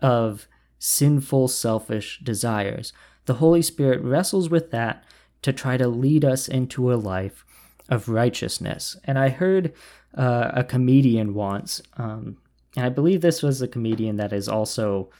of 0.00 0.46
sinful, 0.78 1.48
selfish 1.48 2.20
desires. 2.22 2.92
The 3.26 3.34
Holy 3.34 3.62
Spirit 3.62 4.02
wrestles 4.02 4.48
with 4.48 4.70
that 4.70 5.04
to 5.42 5.52
try 5.52 5.76
to 5.76 5.88
lead 5.88 6.24
us 6.24 6.48
into 6.48 6.92
a 6.92 6.96
life 6.96 7.44
of 7.88 8.08
righteousness. 8.08 8.96
And 9.04 9.18
I 9.18 9.28
heard 9.28 9.72
uh, 10.16 10.50
a 10.54 10.64
comedian 10.64 11.34
once 11.34 11.80
um, 11.96 12.36
and 12.76 12.86
I 12.86 12.88
believe 12.88 13.20
this 13.20 13.42
was 13.42 13.60
a 13.60 13.68
comedian 13.68 14.16
that 14.16 14.32
is 14.32 14.48
also 14.48 15.10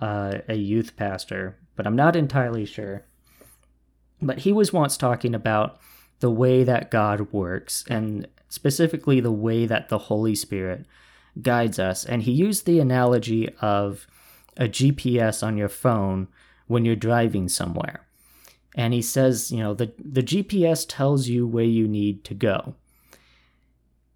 uh, 0.00 0.38
a 0.48 0.56
youth 0.56 0.96
pastor, 0.96 1.58
but 1.76 1.86
I'm 1.86 1.96
not 1.96 2.16
entirely 2.16 2.66
sure. 2.66 3.04
But 4.20 4.40
he 4.40 4.52
was 4.52 4.72
once 4.72 4.96
talking 4.96 5.34
about 5.34 5.78
the 6.20 6.30
way 6.30 6.64
that 6.64 6.90
God 6.90 7.32
works, 7.32 7.84
and 7.88 8.26
specifically 8.48 9.20
the 9.20 9.32
way 9.32 9.66
that 9.66 9.88
the 9.88 9.98
Holy 9.98 10.34
Spirit 10.34 10.84
guides 11.40 11.78
us. 11.78 12.04
And 12.04 12.22
he 12.22 12.32
used 12.32 12.66
the 12.66 12.80
analogy 12.80 13.48
of 13.60 14.06
a 14.56 14.64
GPS 14.64 15.46
on 15.46 15.56
your 15.56 15.68
phone 15.68 16.28
when 16.66 16.84
you're 16.84 16.96
driving 16.96 17.48
somewhere. 17.48 18.04
And 18.74 18.92
he 18.92 19.02
says, 19.02 19.50
you 19.50 19.58
know, 19.58 19.74
the, 19.74 19.92
the 19.98 20.22
GPS 20.22 20.84
tells 20.88 21.28
you 21.28 21.46
where 21.46 21.64
you 21.64 21.88
need 21.88 22.24
to 22.24 22.34
go. 22.34 22.74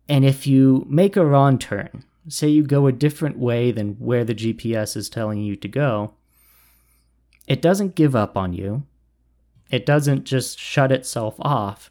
And 0.09 0.25
if 0.25 0.47
you 0.47 0.85
make 0.89 1.17
a 1.17 1.25
wrong 1.25 1.59
turn, 1.59 2.05
say 2.29 2.49
you 2.49 2.63
go 2.63 2.87
a 2.87 2.93
different 2.93 3.39
way 3.39 3.73
than 3.73 3.95
where 3.95 4.25
the 4.25 4.35
GPS 4.35 4.97
is 4.97 5.09
telling 5.09 5.41
you 5.41 5.57
to 5.57 5.69
go, 5.69 6.15
it 7.47 7.61
doesn't 7.61 7.95
give 7.95 8.15
up 8.15 8.37
on 8.37 8.53
you. 8.53 8.85
It 9.71 9.87
doesn't 9.87 10.25
just 10.25 10.59
shut 10.59 10.93
itself 10.93 11.37
off, 11.41 11.91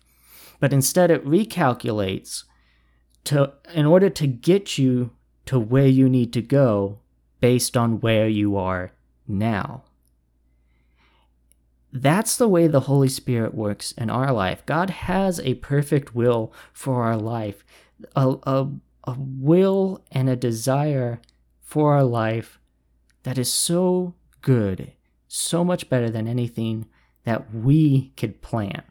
but 0.59 0.71
instead 0.71 1.11
it 1.11 1.25
recalculates 1.25 2.43
to 3.25 3.53
in 3.73 3.85
order 3.85 4.09
to 4.09 4.27
get 4.27 4.77
you 4.77 5.11
to 5.45 5.59
where 5.59 5.87
you 5.87 6.07
need 6.07 6.31
to 6.33 6.41
go 6.41 6.99
based 7.39 7.75
on 7.75 7.99
where 7.99 8.27
you 8.27 8.55
are 8.55 8.93
now. 9.27 9.83
That's 11.91 12.37
the 12.37 12.47
way 12.47 12.67
the 12.67 12.81
Holy 12.81 13.09
Spirit 13.09 13.53
works 13.53 13.91
in 13.93 14.09
our 14.09 14.31
life. 14.31 14.65
God 14.65 14.89
has 14.91 15.39
a 15.41 15.55
perfect 15.55 16.15
will 16.15 16.53
for 16.71 17.03
our 17.03 17.17
life, 17.17 17.65
a, 18.15 18.35
a 18.43 18.69
a 19.03 19.15
will 19.17 20.03
and 20.11 20.29
a 20.29 20.35
desire 20.35 21.21
for 21.61 21.93
our 21.93 22.03
life 22.03 22.59
that 23.23 23.37
is 23.37 23.51
so 23.51 24.15
good, 24.41 24.93
so 25.27 25.63
much 25.63 25.89
better 25.89 26.09
than 26.09 26.27
anything 26.27 26.87
that 27.23 27.53
we 27.53 28.11
could 28.17 28.41
plan. 28.41 28.83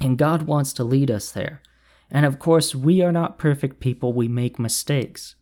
And 0.00 0.18
God 0.18 0.42
wants 0.42 0.72
to 0.74 0.84
lead 0.84 1.10
us 1.10 1.32
there. 1.32 1.62
And 2.10 2.24
of 2.24 2.38
course, 2.38 2.74
we 2.74 3.02
are 3.02 3.12
not 3.12 3.38
perfect 3.38 3.80
people, 3.80 4.12
we 4.12 4.28
make 4.28 4.58
mistakes. 4.58 5.34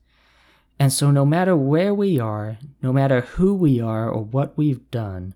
And 0.78 0.92
so, 0.92 1.10
no 1.10 1.24
matter 1.24 1.56
where 1.56 1.94
we 1.94 2.18
are, 2.18 2.58
no 2.82 2.92
matter 2.92 3.22
who 3.22 3.54
we 3.54 3.80
are 3.80 4.10
or 4.10 4.22
what 4.22 4.56
we've 4.58 4.90
done, 4.90 5.34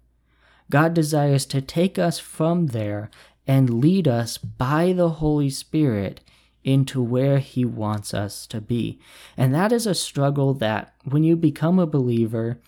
God 0.71 0.95
desires 0.95 1.47
to 1.47 1.61
take 1.61 1.99
us 1.99 2.19
from 2.19 2.69
there 2.69 3.11
and 3.47 3.81
lead 3.81 4.07
us 4.07 4.39
by 4.39 4.93
the 4.93 5.09
Holy 5.09 5.51
Spirit 5.51 6.21
into 6.65 7.03
where 7.03 7.39
He 7.39 7.65
wants 7.65 8.13
us 8.13 8.47
to 8.49 8.61
be. 8.61 9.01
And 9.37 9.55
that 9.55 9.73
is 9.73 9.87
a 9.87 9.95
struggle 9.95 10.55
that, 10.55 10.95
when 11.05 11.25
you 11.25 11.37
become 11.37 11.79
a 11.79 11.87
believer, 11.87 12.59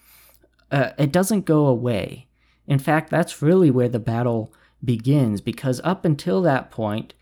uh, 0.71 0.91
it 0.99 1.13
doesn't 1.13 1.45
go 1.45 1.67
away. 1.67 2.29
In 2.67 2.79
fact, 2.79 3.11
that's 3.11 3.43
really 3.43 3.71
where 3.71 3.89
the 3.89 3.99
battle 3.99 4.53
begins 4.85 5.41
because 5.41 5.81
up 5.85 6.05
until 6.05 6.43
that 6.43 6.71
point, 6.71 7.15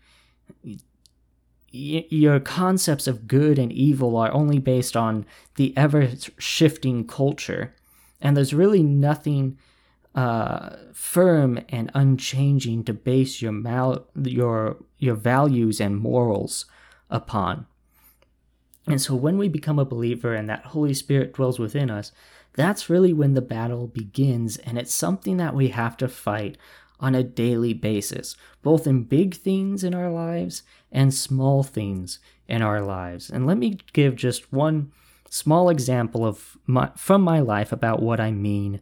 your 1.71 2.39
concepts 2.39 3.07
of 3.07 3.27
good 3.27 3.57
and 3.57 3.71
evil 3.71 4.17
are 4.17 4.33
only 4.33 4.59
based 4.59 4.97
on 4.97 5.25
the 5.55 5.75
ever 5.77 6.09
shifting 6.37 7.07
culture. 7.07 7.73
And 8.21 8.35
there's 8.35 8.53
really 8.53 8.83
nothing 8.83 9.57
uh, 10.15 10.75
firm 10.93 11.59
and 11.69 11.89
unchanging 11.93 12.83
to 12.83 12.93
base 12.93 13.41
your 13.41 13.51
mal- 13.51 14.07
your 14.21 14.77
your 14.97 15.15
values 15.15 15.79
and 15.79 15.97
morals 15.97 16.65
upon. 17.09 17.65
And 18.87 19.01
so 19.01 19.15
when 19.15 19.37
we 19.37 19.47
become 19.47 19.79
a 19.79 19.85
believer 19.85 20.33
and 20.33 20.49
that 20.49 20.65
Holy 20.65 20.93
Spirit 20.93 21.33
dwells 21.33 21.59
within 21.59 21.89
us, 21.89 22.11
that's 22.53 22.89
really 22.89 23.13
when 23.13 23.33
the 23.33 23.41
battle 23.41 23.87
begins, 23.87 24.57
and 24.57 24.77
it's 24.77 24.93
something 24.93 25.37
that 25.37 25.55
we 25.55 25.69
have 25.69 25.95
to 25.97 26.07
fight 26.07 26.57
on 26.99 27.15
a 27.15 27.23
daily 27.23 27.73
basis, 27.73 28.35
both 28.61 28.85
in 28.85 29.03
big 29.03 29.35
things 29.35 29.83
in 29.83 29.93
our 29.95 30.11
lives 30.11 30.61
and 30.91 31.13
small 31.13 31.63
things 31.63 32.19
in 32.47 32.61
our 32.61 32.81
lives. 32.81 33.29
And 33.29 33.47
let 33.47 33.57
me 33.57 33.77
give 33.93 34.15
just 34.15 34.51
one 34.51 34.91
small 35.29 35.69
example 35.69 36.25
of 36.25 36.57
my, 36.67 36.91
from 36.97 37.21
my 37.21 37.39
life 37.39 37.71
about 37.71 38.01
what 38.01 38.19
I 38.19 38.31
mean 38.31 38.81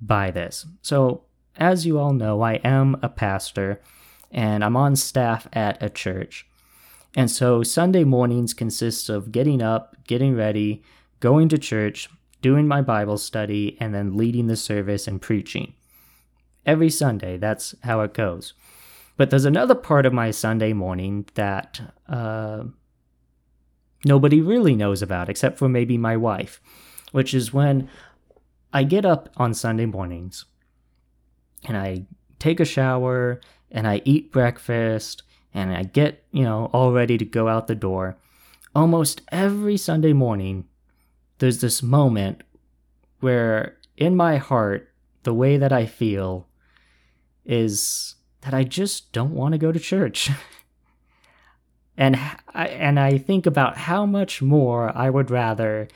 by 0.00 0.30
this. 0.30 0.66
So, 0.82 1.22
as 1.56 1.86
you 1.86 1.98
all 1.98 2.12
know, 2.12 2.42
I 2.42 2.54
am 2.54 2.96
a 3.02 3.08
pastor 3.08 3.80
and 4.30 4.62
I'm 4.62 4.76
on 4.76 4.96
staff 4.96 5.48
at 5.52 5.82
a 5.82 5.88
church. 5.88 6.46
And 7.14 7.30
so 7.30 7.62
Sunday 7.62 8.04
mornings 8.04 8.52
consist 8.52 9.08
of 9.08 9.32
getting 9.32 9.62
up, 9.62 9.96
getting 10.06 10.36
ready, 10.36 10.82
going 11.20 11.48
to 11.48 11.58
church, 11.58 12.10
doing 12.42 12.68
my 12.68 12.82
Bible 12.82 13.16
study, 13.16 13.76
and 13.80 13.94
then 13.94 14.16
leading 14.16 14.48
the 14.48 14.56
service 14.56 15.08
and 15.08 15.22
preaching. 15.22 15.72
Every 16.66 16.90
Sunday, 16.90 17.38
that's 17.38 17.74
how 17.84 18.02
it 18.02 18.12
goes. 18.12 18.52
But 19.16 19.30
there's 19.30 19.46
another 19.46 19.74
part 19.74 20.04
of 20.04 20.12
my 20.12 20.30
Sunday 20.30 20.74
morning 20.74 21.26
that 21.34 21.80
uh, 22.06 22.64
nobody 24.04 24.42
really 24.42 24.74
knows 24.74 25.00
about, 25.00 25.30
except 25.30 25.58
for 25.58 25.70
maybe 25.70 25.96
my 25.96 26.18
wife, 26.18 26.60
which 27.12 27.32
is 27.32 27.54
when 27.54 27.88
I 28.76 28.82
get 28.82 29.06
up 29.06 29.30
on 29.38 29.54
Sunday 29.54 29.86
mornings 29.86 30.44
and 31.64 31.78
I 31.78 32.04
take 32.38 32.60
a 32.60 32.66
shower 32.66 33.40
and 33.70 33.86
I 33.86 34.02
eat 34.04 34.30
breakfast 34.30 35.22
and 35.54 35.72
I 35.74 35.84
get, 35.84 36.26
you 36.30 36.42
know, 36.42 36.66
all 36.74 36.92
ready 36.92 37.16
to 37.16 37.24
go 37.24 37.48
out 37.48 37.68
the 37.68 37.74
door. 37.74 38.18
Almost 38.74 39.22
every 39.32 39.78
Sunday 39.78 40.12
morning, 40.12 40.66
there's 41.38 41.62
this 41.62 41.82
moment 41.82 42.42
where 43.20 43.78
in 43.96 44.14
my 44.14 44.36
heart, 44.36 44.92
the 45.22 45.32
way 45.32 45.56
that 45.56 45.72
I 45.72 45.86
feel 45.86 46.46
is 47.46 48.16
that 48.42 48.52
I 48.52 48.62
just 48.62 49.10
don't 49.10 49.32
want 49.32 49.52
to 49.52 49.58
go 49.58 49.72
to 49.72 49.80
church. 49.80 50.28
and 51.96 52.14
I, 52.52 52.66
and 52.66 53.00
I 53.00 53.16
think 53.16 53.46
about 53.46 53.78
how 53.78 54.04
much 54.04 54.42
more 54.42 54.94
I 54.94 55.08
would 55.08 55.30
rather 55.30 55.88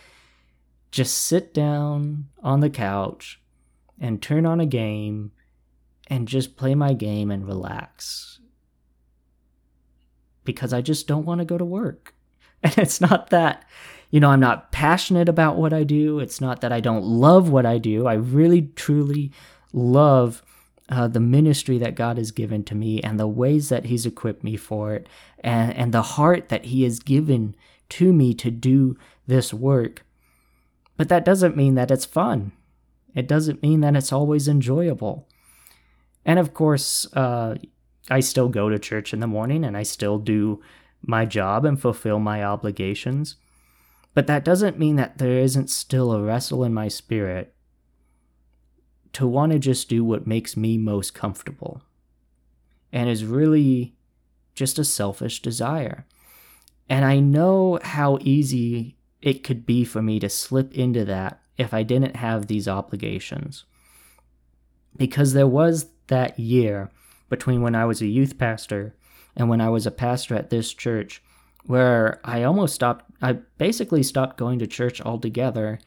just 0.90 1.14
sit 1.14 1.54
down 1.54 2.28
on 2.42 2.60
the 2.60 2.70
couch 2.70 3.40
and 4.00 4.20
turn 4.20 4.46
on 4.46 4.60
a 4.60 4.66
game 4.66 5.32
and 6.08 6.26
just 6.26 6.56
play 6.56 6.74
my 6.74 6.92
game 6.92 7.30
and 7.30 7.46
relax. 7.46 8.40
Because 10.44 10.72
I 10.72 10.80
just 10.80 11.06
don't 11.06 11.26
want 11.26 11.38
to 11.38 11.44
go 11.44 11.58
to 11.58 11.64
work. 11.64 12.14
And 12.62 12.76
it's 12.76 13.00
not 13.00 13.30
that, 13.30 13.64
you 14.10 14.20
know, 14.20 14.28
I'm 14.28 14.40
not 14.40 14.70
passionate 14.70 15.30
about 15.30 15.56
what 15.56 15.72
I 15.72 15.82
do. 15.82 16.18
It's 16.20 16.42
not 16.42 16.60
that 16.60 16.72
I 16.72 16.80
don't 16.80 17.02
love 17.02 17.48
what 17.48 17.64
I 17.64 17.78
do. 17.78 18.06
I 18.06 18.12
really, 18.12 18.70
truly 18.76 19.32
love 19.72 20.42
uh, 20.90 21.08
the 21.08 21.20
ministry 21.20 21.78
that 21.78 21.94
God 21.94 22.18
has 22.18 22.32
given 22.32 22.62
to 22.64 22.74
me 22.74 23.00
and 23.00 23.18
the 23.18 23.26
ways 23.26 23.70
that 23.70 23.86
He's 23.86 24.04
equipped 24.04 24.44
me 24.44 24.56
for 24.56 24.92
it 24.92 25.08
and, 25.38 25.74
and 25.74 25.94
the 25.94 26.02
heart 26.02 26.50
that 26.50 26.66
He 26.66 26.82
has 26.82 26.98
given 26.98 27.54
to 27.90 28.12
me 28.12 28.34
to 28.34 28.50
do 28.50 28.98
this 29.26 29.54
work. 29.54 30.04
But 31.00 31.08
that 31.08 31.24
doesn't 31.24 31.56
mean 31.56 31.76
that 31.76 31.90
it's 31.90 32.04
fun. 32.04 32.52
It 33.14 33.26
doesn't 33.26 33.62
mean 33.62 33.80
that 33.80 33.96
it's 33.96 34.12
always 34.12 34.46
enjoyable. 34.46 35.26
And 36.26 36.38
of 36.38 36.52
course, 36.52 37.10
uh, 37.14 37.54
I 38.10 38.20
still 38.20 38.50
go 38.50 38.68
to 38.68 38.78
church 38.78 39.14
in 39.14 39.20
the 39.20 39.26
morning 39.26 39.64
and 39.64 39.78
I 39.78 39.82
still 39.82 40.18
do 40.18 40.60
my 41.00 41.24
job 41.24 41.64
and 41.64 41.80
fulfill 41.80 42.18
my 42.18 42.44
obligations. 42.44 43.36
But 44.12 44.26
that 44.26 44.44
doesn't 44.44 44.78
mean 44.78 44.96
that 44.96 45.16
there 45.16 45.38
isn't 45.38 45.70
still 45.70 46.12
a 46.12 46.22
wrestle 46.22 46.64
in 46.64 46.74
my 46.74 46.88
spirit 46.88 47.54
to 49.14 49.26
want 49.26 49.52
to 49.52 49.58
just 49.58 49.88
do 49.88 50.04
what 50.04 50.26
makes 50.26 50.54
me 50.54 50.76
most 50.76 51.14
comfortable 51.14 51.80
and 52.92 53.08
is 53.08 53.24
really 53.24 53.94
just 54.54 54.78
a 54.78 54.84
selfish 54.84 55.40
desire. 55.40 56.04
And 56.90 57.06
I 57.06 57.20
know 57.20 57.78
how 57.82 58.18
easy 58.20 58.98
it 59.22 59.44
could 59.44 59.66
be 59.66 59.84
for 59.84 60.02
me 60.02 60.18
to 60.20 60.28
slip 60.28 60.74
into 60.74 61.04
that 61.04 61.40
if 61.56 61.74
I 61.74 61.82
didn't 61.82 62.16
have 62.16 62.46
these 62.46 62.68
obligations. 62.68 63.64
Because 64.96 65.32
there 65.32 65.46
was 65.46 65.90
that 66.06 66.38
year 66.38 66.90
between 67.28 67.62
when 67.62 67.74
I 67.74 67.84
was 67.84 68.00
a 68.00 68.06
youth 68.06 68.38
pastor 68.38 68.94
and 69.36 69.48
when 69.48 69.60
I 69.60 69.68
was 69.68 69.86
a 69.86 69.90
pastor 69.90 70.34
at 70.34 70.50
this 70.50 70.72
church 70.72 71.22
where 71.64 72.20
I 72.24 72.42
almost 72.42 72.74
stopped, 72.74 73.10
I 73.20 73.34
basically 73.58 74.02
stopped 74.02 74.38
going 74.38 74.58
to 74.58 74.66
church 74.66 75.00
altogether 75.00 75.78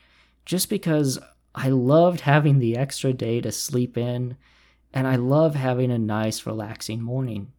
just 0.46 0.70
because 0.70 1.20
I 1.56 1.70
loved 1.70 2.22
having 2.22 2.60
the 2.60 2.78
extra 2.78 3.14
day 3.14 3.42
to 3.42 3.52
sleep 3.52 3.98
in 3.98 4.38
and 4.94 5.08
I 5.08 5.16
love 5.16 5.56
having 5.56 5.92
a 5.92 5.98
nice, 5.98 6.46
relaxing 6.46 7.02
morning. 7.02 7.52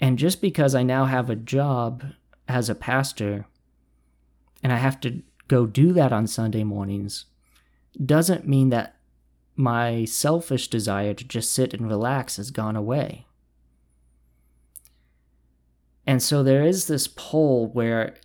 And 0.00 0.18
just 0.18 0.40
because 0.40 0.74
I 0.74 0.82
now 0.82 1.06
have 1.06 1.28
a 1.28 1.36
job 1.36 2.04
as 2.48 2.68
a 2.68 2.74
pastor 2.74 3.46
and 4.66 4.72
I 4.72 4.78
have 4.78 4.98
to 5.02 5.22
go 5.46 5.64
do 5.64 5.92
that 5.92 6.12
on 6.12 6.26
Sunday 6.26 6.64
mornings 6.64 7.26
doesn't 8.04 8.48
mean 8.48 8.70
that 8.70 8.96
my 9.54 10.04
selfish 10.06 10.66
desire 10.66 11.14
to 11.14 11.22
just 11.22 11.52
sit 11.52 11.72
and 11.72 11.86
relax 11.86 12.36
has 12.36 12.50
gone 12.50 12.74
away. 12.74 13.26
And 16.04 16.20
so 16.20 16.42
there 16.42 16.64
is 16.64 16.88
this 16.88 17.06
pull 17.06 17.68
where 17.68 18.16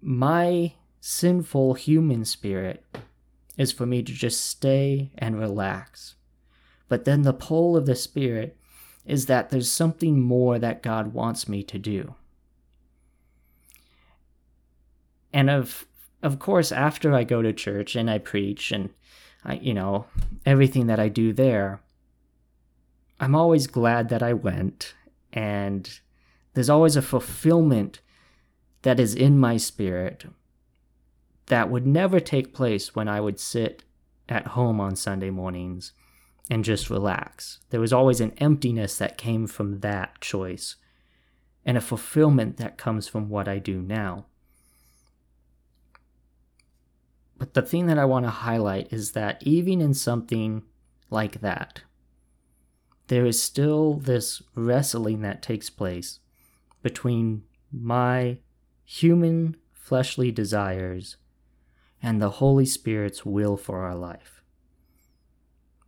my 0.00 0.72
sinful 1.00 1.74
human 1.74 2.24
spirit 2.24 2.84
is 3.56 3.70
for 3.70 3.86
me 3.86 4.02
to 4.02 4.12
just 4.12 4.44
stay 4.44 5.12
and 5.16 5.38
relax. 5.38 6.16
But 6.88 7.04
then 7.04 7.22
the 7.22 7.32
pull 7.32 7.76
of 7.76 7.86
the 7.86 7.94
spirit 7.94 8.58
is 9.04 9.26
that 9.26 9.50
there's 9.50 9.70
something 9.70 10.20
more 10.20 10.58
that 10.58 10.82
God 10.82 11.14
wants 11.14 11.48
me 11.48 11.62
to 11.62 11.78
do. 11.78 12.16
And 15.36 15.50
of 15.50 15.86
of 16.22 16.38
course 16.38 16.72
after 16.72 17.14
i 17.14 17.22
go 17.22 17.42
to 17.42 17.52
church 17.52 17.94
and 17.94 18.10
i 18.10 18.16
preach 18.16 18.72
and 18.72 18.88
i 19.44 19.54
you 19.56 19.74
know 19.74 20.06
everything 20.46 20.86
that 20.86 20.98
i 20.98 21.08
do 21.08 21.30
there 21.30 21.82
i'm 23.20 23.34
always 23.34 23.66
glad 23.66 24.08
that 24.08 24.22
i 24.22 24.32
went. 24.32 24.94
And 25.32 26.00
there's 26.54 26.70
always 26.70 26.96
a 26.96 27.02
fulfillment 27.02 28.00
that 28.80 28.98
is 28.98 29.14
in 29.14 29.38
my 29.38 29.58
spirit 29.58 30.24
that 31.46 31.70
would 31.70 31.86
never 31.86 32.18
take 32.18 32.54
place 32.54 32.94
when 32.94 33.06
i 33.06 33.20
would 33.20 33.38
sit 33.38 33.84
at 34.30 34.48
home 34.48 34.80
on 34.80 34.96
sunday 34.96 35.30
mornings 35.30 35.92
and 36.48 36.64
just 36.64 36.88
relax. 36.88 37.58
There 37.70 37.80
was 37.80 37.92
always 37.92 38.20
an 38.22 38.32
emptiness 38.38 38.96
that 38.96 39.18
came 39.18 39.46
from 39.46 39.80
that 39.80 40.20
choice 40.22 40.76
and 41.66 41.76
a 41.76 41.82
fulfillment 41.82 42.56
that 42.56 42.78
comes 42.78 43.06
from 43.06 43.28
what 43.28 43.48
i 43.48 43.58
do 43.58 43.82
now 43.82 44.26
but 47.38 47.54
the 47.54 47.62
thing 47.62 47.86
that 47.86 47.98
I 47.98 48.04
want 48.04 48.24
to 48.24 48.30
highlight 48.30 48.92
is 48.92 49.12
that 49.12 49.42
even 49.42 49.80
in 49.80 49.94
something 49.94 50.62
like 51.10 51.40
that, 51.40 51.82
there 53.08 53.26
is 53.26 53.40
still 53.42 53.94
this 53.94 54.42
wrestling 54.54 55.22
that 55.22 55.42
takes 55.42 55.70
place 55.70 56.20
between 56.82 57.44
my 57.72 58.38
human 58.84 59.56
fleshly 59.72 60.30
desires 60.30 61.16
and 62.02 62.20
the 62.20 62.30
Holy 62.30 62.66
Spirit's 62.66 63.24
will 63.24 63.56
for 63.56 63.84
our 63.84 63.94
life. 63.94 64.42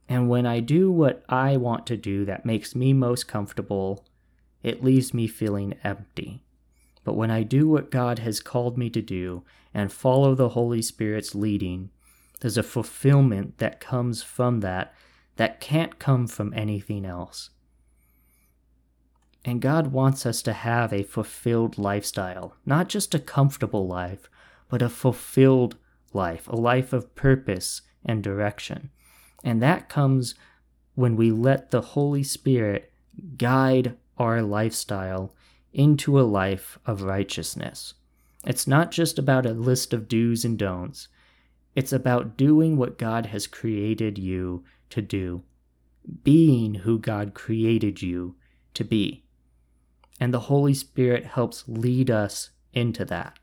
And 0.09 0.29
when 0.29 0.47
I 0.47 0.61
do 0.61 0.91
what 0.91 1.25
I 1.29 1.57
want 1.57 1.87
to 1.89 1.97
do 1.97 2.25
that 2.25 2.47
makes 2.47 2.75
me 2.75 2.93
most 2.93 3.29
comfortable, 3.29 4.07
it 4.63 4.83
leaves 4.83 5.13
me 5.13 5.27
feeling 5.27 5.75
empty. 5.85 6.43
But 7.05 7.15
when 7.15 7.31
I 7.31 7.43
do 7.43 7.69
what 7.69 7.91
God 7.91 8.21
has 8.21 8.41
called 8.41 8.79
me 8.79 8.91
to 8.91 9.03
do 9.03 9.45
and 9.79 9.93
follow 9.93 10.35
the 10.35 10.51
Holy 10.51 10.83
Spirit's 10.83 11.35
leading, 11.35 11.91
there's 12.41 12.59
a 12.59 12.63
fulfillment 12.63 13.59
that 13.59 13.81
comes 13.81 14.23
from 14.23 14.61
that 14.61 14.95
that 15.37 15.61
can't 15.61 15.99
come 15.99 16.27
from 16.27 16.53
anything 16.55 17.05
else. 17.05 17.51
And 19.45 19.63
God 19.63 19.93
wants 19.93 20.27
us 20.27 20.43
to 20.43 20.53
have 20.53 20.93
a 20.93 21.05
fulfilled 21.05 21.79
lifestyle, 21.79 22.57
not 22.67 22.89
just 22.89 23.15
a 23.15 23.21
comfortable 23.21 23.87
life, 23.87 24.29
but 24.69 24.83
a 24.83 24.89
fulfilled 24.89 25.77
life, 26.13 26.49
a 26.49 26.57
life 26.57 26.93
of 26.93 27.15
purpose 27.15 27.83
and 28.05 28.23
direction. 28.23 28.91
And 29.45 29.63
that 29.63 29.89
comes 29.89 30.35
when 30.95 31.17
we 31.17 31.31
let 31.31 31.71
the 31.71 31.81
Holy 31.81 32.25
Spirit 32.25 32.93
guide 33.37 33.97
our 34.19 34.43
lifestyle 34.43 35.35
into 35.73 36.19
a 36.19 36.23
life 36.23 36.79
of 36.85 37.03
righteousness. 37.03 37.95
It's 38.49 38.67
not 38.67 38.91
just 38.91 39.19
about 39.19 39.45
a 39.45 39.53
list 39.53 39.93
of 39.93 40.09
do's 40.09 40.43
and 40.43 40.59
don'ts, 40.59 41.09
it's 41.77 41.93
about 41.93 42.39
doing 42.39 42.79
what 42.79 42.97
God 42.97 43.27
has 43.27 43.47
created 43.47 44.17
you 44.17 44.65
to 44.89 45.03
do, 45.03 45.43
being 46.25 46.77
who 46.77 46.99
God 46.99 47.35
created 47.35 48.01
you 48.01 48.37
to 48.73 48.85
be. 48.85 49.23
And 50.19 50.33
the 50.33 50.49
Holy 50.49 50.73
Spirit 50.73 51.27
helps 51.27 51.69
lead 51.69 52.11
us 52.11 52.49
into 52.73 53.05
that. 53.05 53.39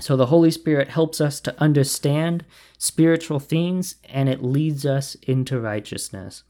So 0.00 0.16
the 0.16 0.26
Holy 0.26 0.50
Spirit 0.50 0.88
helps 0.88 1.20
us 1.20 1.38
to 1.40 1.60
understand 1.60 2.46
spiritual 2.78 3.38
things 3.38 3.96
and 4.04 4.30
it 4.30 4.42
leads 4.42 4.86
us 4.86 5.14
into 5.16 5.60
righteousness. 5.60 6.42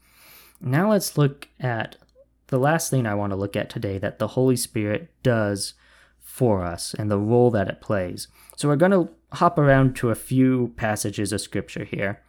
Now 0.61 0.91
let's 0.91 1.17
look 1.17 1.49
at 1.59 1.97
the 2.47 2.59
last 2.59 2.89
thing 2.89 3.05
I 3.05 3.13
want 3.13 3.31
to 3.31 3.37
look 3.37 3.57
at 3.57 3.69
today 3.69 3.97
that 3.97 4.19
the 4.19 4.29
Holy 4.29 4.55
Spirit 4.55 5.11
does 5.21 5.73
for 6.35 6.65
us 6.65 6.93
and 6.93 7.09
the 7.09 7.17
role 7.17 7.49
that 7.49 7.69
it 7.69 7.79
plays. 7.79 8.27
So 8.57 8.67
we're 8.67 8.75
going 8.75 8.91
to 8.91 9.09
hop 9.37 9.57
around 9.57 9.95
to 9.95 10.09
a 10.09 10.15
few 10.15 10.73
passages 10.75 11.31
of 11.31 11.39
scripture 11.39 11.85
here 11.85 12.21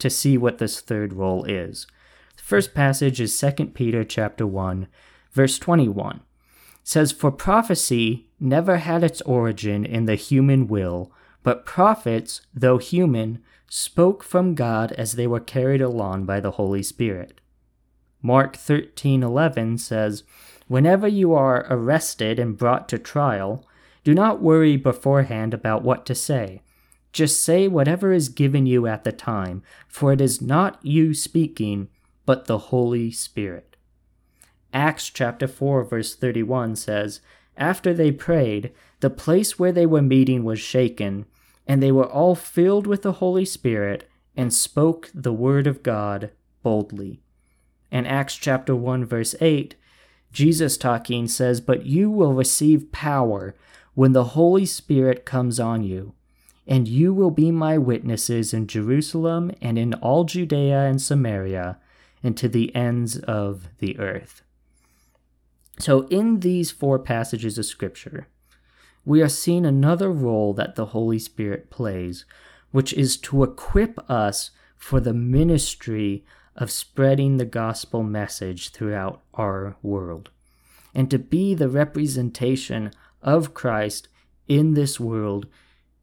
to 0.00 0.10
see 0.10 0.36
what 0.36 0.58
this 0.58 0.80
third 0.80 1.12
role 1.12 1.44
is. 1.44 1.86
The 2.36 2.42
first 2.42 2.74
passage 2.74 3.20
is 3.20 3.38
2 3.38 3.66
Peter 3.66 4.02
chapter 4.02 4.44
1 4.44 4.88
verse 5.30 5.60
21. 5.60 6.16
It 6.16 6.22
says 6.82 7.12
for 7.12 7.30
prophecy 7.30 8.26
never 8.40 8.78
had 8.78 9.04
its 9.04 9.20
origin 9.22 9.86
in 9.86 10.06
the 10.06 10.16
human 10.16 10.66
will, 10.66 11.12
but 11.44 11.64
prophets, 11.64 12.40
though 12.52 12.78
human, 12.78 13.44
spoke 13.68 14.24
from 14.24 14.56
God 14.56 14.90
as 14.92 15.12
they 15.12 15.28
were 15.28 15.38
carried 15.38 15.80
along 15.80 16.24
by 16.26 16.40
the 16.40 16.52
Holy 16.52 16.82
Spirit. 16.82 17.40
Mark 18.20 18.56
13:11 18.56 19.78
says, 19.78 20.24
"Whenever 20.72 21.06
you 21.06 21.34
are 21.34 21.66
arrested 21.68 22.38
and 22.38 22.56
brought 22.56 22.88
to 22.88 22.98
trial, 22.98 23.62
do 24.04 24.14
not 24.14 24.40
worry 24.40 24.74
beforehand 24.78 25.52
about 25.52 25.82
what 25.82 26.06
to 26.06 26.14
say. 26.14 26.62
Just 27.12 27.44
say 27.44 27.68
whatever 27.68 28.10
is 28.10 28.30
given 28.30 28.64
you 28.64 28.86
at 28.86 29.04
the 29.04 29.12
time, 29.12 29.62
for 29.86 30.14
it 30.14 30.20
is 30.22 30.40
not 30.40 30.80
you 30.82 31.12
speaking, 31.12 31.88
but 32.24 32.46
the 32.46 32.56
Holy 32.72 33.10
Spirit." 33.10 33.76
Acts 34.72 35.10
chapter 35.10 35.46
4 35.46 35.84
verse 35.84 36.14
31 36.14 36.74
says, 36.74 37.20
"After 37.58 37.92
they 37.92 38.10
prayed, 38.10 38.72
the 39.00 39.10
place 39.10 39.58
where 39.58 39.72
they 39.72 39.84
were 39.84 40.00
meeting 40.00 40.42
was 40.42 40.58
shaken, 40.58 41.26
and 41.66 41.82
they 41.82 41.92
were 41.92 42.10
all 42.10 42.34
filled 42.34 42.86
with 42.86 43.02
the 43.02 43.20
Holy 43.20 43.44
Spirit 43.44 44.08
and 44.38 44.54
spoke 44.54 45.10
the 45.12 45.34
word 45.34 45.66
of 45.66 45.82
God 45.82 46.30
boldly." 46.62 47.20
In 47.90 48.06
Acts 48.06 48.36
chapter 48.36 48.74
1 48.74 49.04
verse 49.04 49.34
8, 49.38 49.74
Jesus 50.32 50.76
talking 50.76 51.28
says, 51.28 51.60
"But 51.60 51.86
you 51.86 52.10
will 52.10 52.32
receive 52.32 52.90
power 52.90 53.54
when 53.94 54.12
the 54.12 54.24
Holy 54.24 54.66
Spirit 54.66 55.24
comes 55.26 55.60
on 55.60 55.82
you, 55.82 56.14
and 56.66 56.88
you 56.88 57.12
will 57.12 57.30
be 57.30 57.50
my 57.50 57.76
witnesses 57.76 58.54
in 58.54 58.66
Jerusalem 58.66 59.52
and 59.60 59.78
in 59.78 59.94
all 59.94 60.24
Judea 60.24 60.86
and 60.86 61.00
Samaria 61.00 61.78
and 62.22 62.36
to 62.36 62.48
the 62.48 62.74
ends 62.74 63.18
of 63.18 63.68
the 63.78 63.98
earth." 63.98 64.42
So 65.78 66.06
in 66.08 66.40
these 66.40 66.70
four 66.70 66.98
passages 66.98 67.58
of 67.58 67.66
scripture, 67.66 68.28
we 69.04 69.20
are 69.20 69.28
seeing 69.28 69.66
another 69.66 70.10
role 70.10 70.54
that 70.54 70.76
the 70.76 70.86
Holy 70.86 71.18
Spirit 71.18 71.70
plays, 71.70 72.24
which 72.70 72.92
is 72.94 73.16
to 73.18 73.42
equip 73.42 73.98
us 74.10 74.50
for 74.76 75.00
the 75.00 75.12
ministry 75.14 76.24
of 76.56 76.70
spreading 76.70 77.36
the 77.36 77.44
gospel 77.44 78.02
message 78.02 78.70
throughout 78.70 79.22
our 79.34 79.76
world, 79.82 80.30
and 80.94 81.10
to 81.10 81.18
be 81.18 81.54
the 81.54 81.68
representation 81.68 82.90
of 83.22 83.54
Christ 83.54 84.08
in 84.48 84.74
this 84.74 85.00
world 85.00 85.46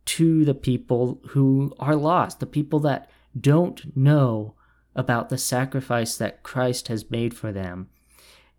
to 0.06 0.44
the 0.44 0.56
people 0.56 1.22
who 1.30 1.74
are 1.80 1.96
lost, 1.96 2.40
the 2.40 2.46
people 2.46 2.80
that 2.80 3.10
don't 3.40 3.96
know 3.96 4.56
about 4.96 5.30
the 5.30 5.38
sacrifice 5.38 6.18
that 6.18 6.42
Christ 6.42 6.88
has 6.88 7.12
made 7.12 7.34
for 7.34 7.52
them. 7.52 7.90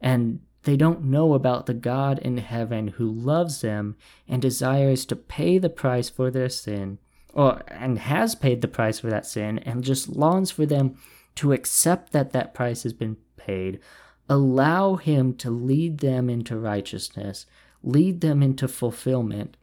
And 0.00 0.40
they 0.62 0.76
don't 0.76 1.02
know 1.02 1.34
about 1.34 1.66
the 1.66 1.74
God 1.74 2.18
in 2.20 2.38
heaven 2.38 2.88
who 2.88 3.10
loves 3.10 3.62
them 3.62 3.96
and 4.28 4.40
desires 4.40 5.04
to 5.06 5.16
pay 5.16 5.58
the 5.58 5.70
price 5.70 6.08
for 6.08 6.30
their 6.30 6.48
sin, 6.48 6.98
or 7.32 7.62
and 7.66 7.98
has 7.98 8.34
paid 8.34 8.60
the 8.60 8.68
price 8.68 9.00
for 9.00 9.10
that 9.10 9.26
sin, 9.26 9.58
and 9.60 9.82
just 9.82 10.08
longs 10.08 10.50
for 10.50 10.66
them 10.66 10.96
to 11.40 11.54
accept 11.54 12.12
that 12.12 12.32
that 12.32 12.52
price 12.52 12.82
has 12.82 12.92
been 12.92 13.16
paid, 13.38 13.80
allow 14.28 14.96
Him 14.96 15.32
to 15.36 15.48
lead 15.48 16.00
them 16.00 16.28
into 16.28 16.58
righteousness, 16.58 17.46
lead 17.82 18.20
them 18.20 18.42
into 18.42 18.68
fulfillment, 18.68 19.56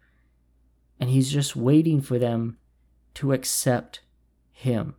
and 0.99 1.11
He's 1.11 1.31
just 1.31 1.55
waiting 1.55 2.01
for 2.01 2.17
them 2.17 2.57
to 3.13 3.31
accept 3.31 3.99
Him. 4.51 4.95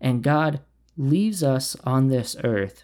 And 0.00 0.20
God 0.20 0.62
leaves 0.96 1.44
us 1.44 1.76
on 1.84 2.08
this 2.08 2.34
earth 2.42 2.82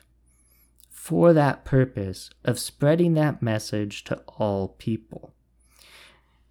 for 0.89 1.33
that 1.33 1.65
purpose 1.65 2.31
of 2.45 2.61
spreading 2.61 3.15
that 3.15 3.43
message 3.43 4.05
to 4.05 4.23
all 4.39 4.69
people. 4.79 5.35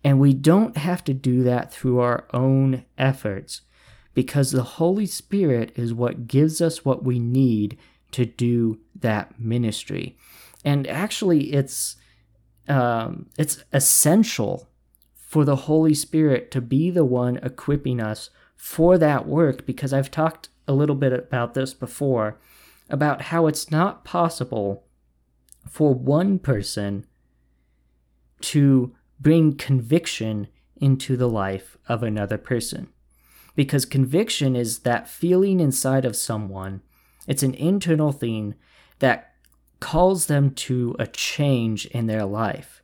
And 0.04 0.20
we 0.20 0.34
don't 0.34 0.76
have 0.76 1.06
to 1.06 1.14
do 1.14 1.44
that 1.44 1.72
through 1.72 2.00
our 2.00 2.28
own 2.34 2.84
efforts 2.98 3.62
because 4.18 4.52
the 4.52 4.64
Holy 4.64 5.06
Spirit 5.06 5.72
is 5.76 5.94
what 5.94 6.26
gives 6.26 6.60
us 6.60 6.84
what 6.84 7.04
we 7.04 7.20
need 7.20 7.78
to 8.10 8.26
do 8.26 8.80
that 8.96 9.40
ministry. 9.40 10.18
And 10.66 10.88
actually, 10.88 11.54
it's 11.54 11.98
um, 12.68 13.28
it's 13.38 13.64
essential 13.72 14.68
for 15.14 15.46
the 15.46 15.68
Holy 15.68 15.94
Spirit 15.94 16.50
to 16.50 16.62
be 16.62 16.90
the 16.90 17.06
one 17.06 17.38
equipping 17.44 18.02
us 18.02 18.32
for 18.56 18.98
that 18.98 19.28
work 19.28 19.68
because 19.68 19.94
I've 19.94 20.10
talked 20.10 20.50
a 20.68 20.74
little 20.74 20.96
bit 20.96 21.14
about 21.14 21.54
this 21.54 21.76
before 21.76 22.40
about 22.90 23.22
how 23.22 23.46
it's 23.46 23.70
not 23.70 24.04
possible 24.04 24.84
for 25.70 25.94
one 25.94 26.40
person 26.40 27.06
to 28.42 28.96
bring 29.20 29.54
conviction 29.54 30.48
into 30.76 31.16
the 31.16 31.30
life 31.30 31.78
of 31.88 32.02
another 32.02 32.40
person 32.40 32.88
because 33.58 33.86
conviction 33.86 34.56
is 34.56 34.80
that 34.80 35.10
feeling 35.10 35.60
inside 35.60 36.06
of 36.06 36.16
someone. 36.16 36.80
It's 37.26 37.42
an 37.42 37.56
internal 37.56 38.12
thing 38.12 38.54
that 39.00 39.34
calls 39.80 40.28
them 40.28 40.52
to 40.52 40.96
a 41.00 41.08
change 41.08 41.88
in 41.88 42.06
their 42.06 42.24
life. 42.24 42.84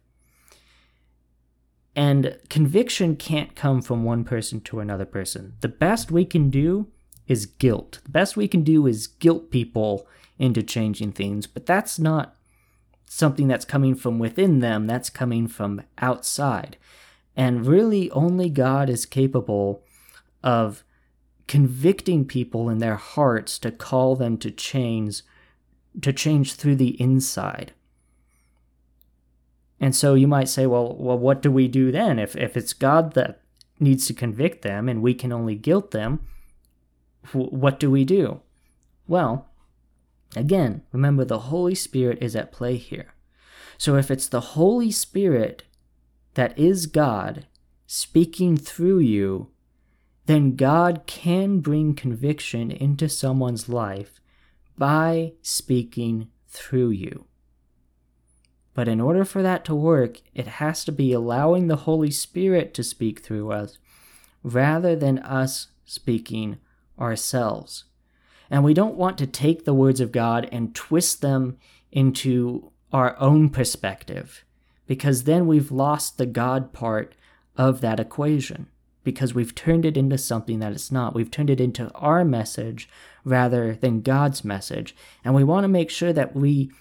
And 1.95 2.39
conviction 2.49 3.15
can't 3.15 3.55
come 3.55 3.83
from 3.83 4.03
one 4.03 4.23
person 4.23 4.61
to 4.61 4.79
another 4.79 5.05
person. 5.05 5.53
The 5.61 5.67
best 5.67 6.09
we 6.09 6.25
can 6.25 6.49
do 6.49 6.87
is 7.27 7.45
guilt. 7.45 7.99
The 8.03 8.09
best 8.09 8.35
we 8.35 8.47
can 8.47 8.63
do 8.63 8.87
is 8.87 9.05
guilt 9.05 9.51
people 9.51 10.07
into 10.39 10.63
changing 10.63 11.11
things, 11.11 11.45
but 11.45 11.67
that's 11.67 11.99
not 11.99 12.35
something 13.05 13.47
that's 13.47 13.63
coming 13.63 13.93
from 13.93 14.17
within 14.17 14.59
them, 14.59 14.87
that's 14.87 15.11
coming 15.11 15.47
from 15.47 15.83
outside. 15.99 16.77
And 17.35 17.67
really, 17.67 18.09
only 18.09 18.49
God 18.49 18.89
is 18.89 19.05
capable 19.05 19.83
of 20.43 20.83
convicting 21.47 22.25
people 22.25 22.69
in 22.69 22.79
their 22.79 22.95
hearts 22.95 23.59
to 23.59 23.71
call 23.71 24.15
them 24.15 24.37
to 24.37 24.51
change 24.51 25.21
to 26.01 26.11
change 26.11 26.55
through 26.55 26.75
the 26.75 26.99
inside. 26.99 27.71
And 29.79 29.95
so 29.95 30.15
you 30.15 30.27
might 30.27 30.49
say, 30.49 30.65
well, 30.65 30.95
well, 30.97 31.19
what 31.19 31.41
do 31.41 31.51
we 31.51 31.67
do 31.67 31.91
then? 31.91 32.17
If 32.17 32.35
if 32.35 32.57
it's 32.57 32.73
God 32.73 33.13
that 33.13 33.41
needs 33.79 34.07
to 34.07 34.13
convict 34.13 34.61
them 34.61 34.87
and 34.87 35.01
we 35.01 35.13
can 35.13 35.31
only 35.31 35.55
guilt 35.55 35.91
them, 35.91 36.19
what 37.31 37.79
do 37.79 37.91
we 37.91 38.05
do? 38.05 38.41
Well, 39.07 39.49
again, 40.35 40.83
remember 40.91 41.25
the 41.25 41.39
Holy 41.39 41.75
Spirit 41.75 42.17
is 42.21 42.35
at 42.35 42.51
play 42.51 42.77
here. 42.77 43.13
So 43.77 43.95
if 43.95 44.09
it's 44.09 44.27
the 44.27 44.55
Holy 44.55 44.91
Spirit 44.91 45.63
that 46.35 46.57
is 46.57 46.85
God 46.85 47.47
speaking 47.85 48.57
through 48.57 48.99
you, 48.99 49.49
then 50.25 50.55
God 50.55 51.03
can 51.05 51.59
bring 51.59 51.95
conviction 51.95 52.71
into 52.71 53.09
someone's 53.09 53.67
life 53.67 54.19
by 54.77 55.33
speaking 55.41 56.29
through 56.47 56.91
you. 56.91 57.25
But 58.73 58.87
in 58.87 58.99
order 58.99 59.25
for 59.25 59.43
that 59.43 59.65
to 59.65 59.75
work, 59.75 60.21
it 60.33 60.47
has 60.47 60.83
to 60.85 60.91
be 60.91 61.13
allowing 61.13 61.67
the 61.67 61.75
Holy 61.75 62.09
Spirit 62.09 62.73
to 62.73 62.83
speak 62.83 63.19
through 63.19 63.51
us 63.51 63.77
rather 64.41 64.95
than 64.95 65.19
us 65.19 65.67
speaking 65.85 66.57
ourselves. 66.99 67.83
And 68.49 68.63
we 68.63 68.73
don't 68.73 68.95
want 68.95 69.17
to 69.19 69.27
take 69.27 69.65
the 69.65 69.73
words 69.73 69.99
of 69.99 70.11
God 70.11 70.47
and 70.51 70.73
twist 70.73 71.21
them 71.21 71.57
into 71.91 72.71
our 72.91 73.17
own 73.19 73.49
perspective, 73.49 74.45
because 74.85 75.23
then 75.23 75.47
we've 75.47 75.71
lost 75.71 76.17
the 76.17 76.25
God 76.25 76.73
part 76.73 77.15
of 77.57 77.81
that 77.81 77.99
equation, 77.99 78.67
because 79.03 79.33
we've 79.33 79.55
turned 79.55 79.85
it 79.85 79.97
into 79.97 80.17
something 80.17 80.59
that 80.59 80.71
it's 80.71 80.91
not. 80.91 81.15
We've 81.15 81.31
turned 81.31 81.49
it 81.49 81.61
into 81.61 81.91
our 81.93 82.23
message 82.23 82.89
rather 83.23 83.75
than 83.75 84.01
God's 84.01 84.43
message. 84.43 84.95
And 85.23 85.33
we 85.33 85.43
want 85.43 85.63
to 85.63 85.69
make 85.69 85.89
sure 85.89 86.13
that 86.13 86.35
we 86.35 86.71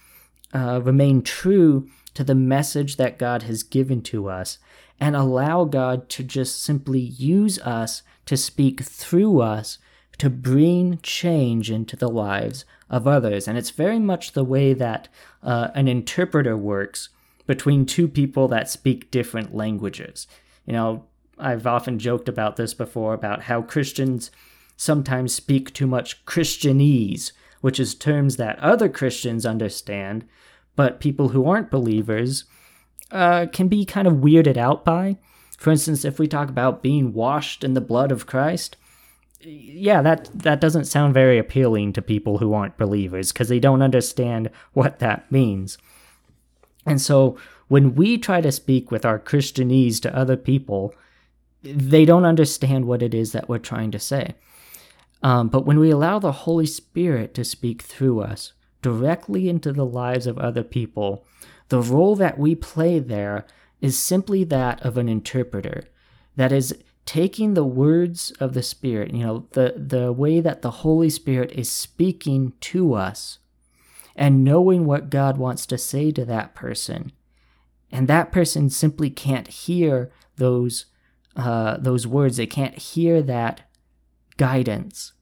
uh, 0.54 0.80
remain 0.82 1.22
true 1.22 1.88
to 2.14 2.24
the 2.24 2.34
message 2.34 2.96
that 2.96 3.18
God 3.18 3.42
has 3.44 3.62
given 3.62 4.02
to 4.02 4.28
us 4.28 4.58
and 5.00 5.16
allow 5.16 5.64
God 5.64 6.08
to 6.10 6.22
just 6.22 6.62
simply 6.62 7.00
use 7.00 7.58
us 7.60 8.02
to 8.26 8.36
speak 8.36 8.82
through 8.82 9.40
us 9.40 9.78
to 10.18 10.30
bring 10.30 10.98
change 11.02 11.70
into 11.70 11.96
the 11.96 12.08
lives 12.08 12.64
of 12.88 13.08
others. 13.08 13.48
And 13.48 13.58
it's 13.58 13.70
very 13.70 13.98
much 13.98 14.32
the 14.32 14.44
way 14.44 14.72
that 14.74 15.08
uh, 15.42 15.68
an 15.74 15.88
interpreter 15.88 16.56
works 16.56 17.08
between 17.46 17.86
two 17.86 18.06
people 18.06 18.46
that 18.48 18.68
speak 18.68 19.10
different 19.10 19.54
languages. 19.54 20.28
You 20.66 20.74
know, 20.74 21.04
I've 21.38 21.66
often 21.66 21.98
joked 21.98 22.28
about 22.28 22.56
this 22.56 22.74
before 22.74 23.14
about 23.14 23.42
how 23.42 23.62
Christians 23.62 24.30
sometimes 24.76 25.34
speak 25.34 25.72
too 25.72 25.86
much 25.86 26.24
Christianese, 26.24 27.32
which 27.60 27.78
is 27.78 27.94
terms 27.94 28.36
that 28.36 28.58
other 28.58 28.88
Christians 28.88 29.46
understand, 29.46 30.24
but 30.76 31.00
people 31.00 31.30
who 31.30 31.48
aren't 31.48 31.70
believers 31.70 32.44
uh, 33.10 33.46
can 33.52 33.68
be 33.68 33.84
kind 33.84 34.06
of 34.06 34.14
weirded 34.14 34.56
out 34.56 34.84
by. 34.84 35.18
For 35.58 35.70
instance, 35.70 36.04
if 36.04 36.18
we 36.18 36.26
talk 36.26 36.48
about 36.48 36.82
being 36.82 37.12
washed 37.12 37.62
in 37.62 37.74
the 37.74 37.80
blood 37.80 38.10
of 38.10 38.26
Christ, 38.26 38.76
yeah, 39.40 40.02
that 40.02 40.28
that 40.34 40.60
doesn't 40.60 40.84
sound 40.84 41.14
very 41.14 41.38
appealing 41.38 41.92
to 41.92 42.02
people 42.02 42.38
who 42.38 42.54
aren't 42.54 42.78
believers 42.78 43.32
because 43.32 43.48
they 43.48 43.58
don't 43.58 43.82
understand 43.82 44.50
what 44.72 44.98
that 45.00 45.30
means. 45.30 45.78
And 46.86 47.00
so 47.00 47.36
when 47.68 47.94
we 47.94 48.18
try 48.18 48.40
to 48.40 48.52
speak 48.52 48.90
with 48.90 49.04
our 49.04 49.18
Christianese 49.18 50.00
to 50.02 50.16
other 50.16 50.36
people, 50.36 50.94
they 51.62 52.04
don't 52.04 52.24
understand 52.24 52.86
what 52.86 53.02
it 53.02 53.14
is 53.14 53.32
that 53.32 53.48
we're 53.48 53.58
trying 53.58 53.90
to 53.92 53.98
say. 53.98 54.34
Um, 55.22 55.48
but 55.48 55.64
when 55.64 55.78
we 55.78 55.90
allow 55.90 56.18
the 56.18 56.32
Holy 56.32 56.66
Spirit 56.66 57.34
to 57.34 57.44
speak 57.44 57.82
through 57.82 58.20
us 58.20 58.52
directly 58.80 59.48
into 59.48 59.72
the 59.72 59.86
lives 59.86 60.26
of 60.26 60.38
other 60.38 60.64
people, 60.64 61.24
the 61.68 61.80
role 61.80 62.16
that 62.16 62.38
we 62.38 62.54
play 62.54 62.98
there 62.98 63.46
is 63.80 63.98
simply 63.98 64.44
that 64.44 64.84
of 64.84 64.96
an 64.96 65.08
interpreter. 65.08 65.84
That 66.36 66.50
is, 66.50 66.74
taking 67.04 67.54
the 67.54 67.64
words 67.64 68.30
of 68.38 68.54
the 68.54 68.62
Spirit, 68.62 69.12
you 69.12 69.24
know, 69.24 69.46
the, 69.52 69.74
the 69.76 70.12
way 70.12 70.40
that 70.40 70.62
the 70.62 70.70
Holy 70.70 71.10
Spirit 71.10 71.52
is 71.52 71.70
speaking 71.70 72.52
to 72.60 72.94
us, 72.94 73.38
and 74.14 74.44
knowing 74.44 74.84
what 74.84 75.10
God 75.10 75.38
wants 75.38 75.66
to 75.66 75.78
say 75.78 76.12
to 76.12 76.24
that 76.26 76.54
person. 76.54 77.12
And 77.90 78.08
that 78.08 78.30
person 78.30 78.70
simply 78.70 79.10
can't 79.10 79.48
hear 79.48 80.12
those 80.36 80.86
uh, 81.36 81.76
those 81.78 82.06
words. 82.06 82.36
They 82.36 82.46
can't 82.46 82.76
hear 82.76 83.22
that 83.22 83.62
guidance. 84.36 85.12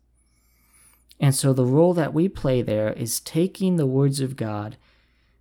And 1.18 1.35
so 1.35 1.53
the 1.53 1.66
role 1.66 1.94
that 1.94 2.14
we 2.14 2.29
play 2.29 2.62
there 2.62 2.92
is 2.92 3.20
taking 3.20 3.77
the 3.77 3.87
words 3.87 4.20
of 4.20 4.37
God 4.37 4.77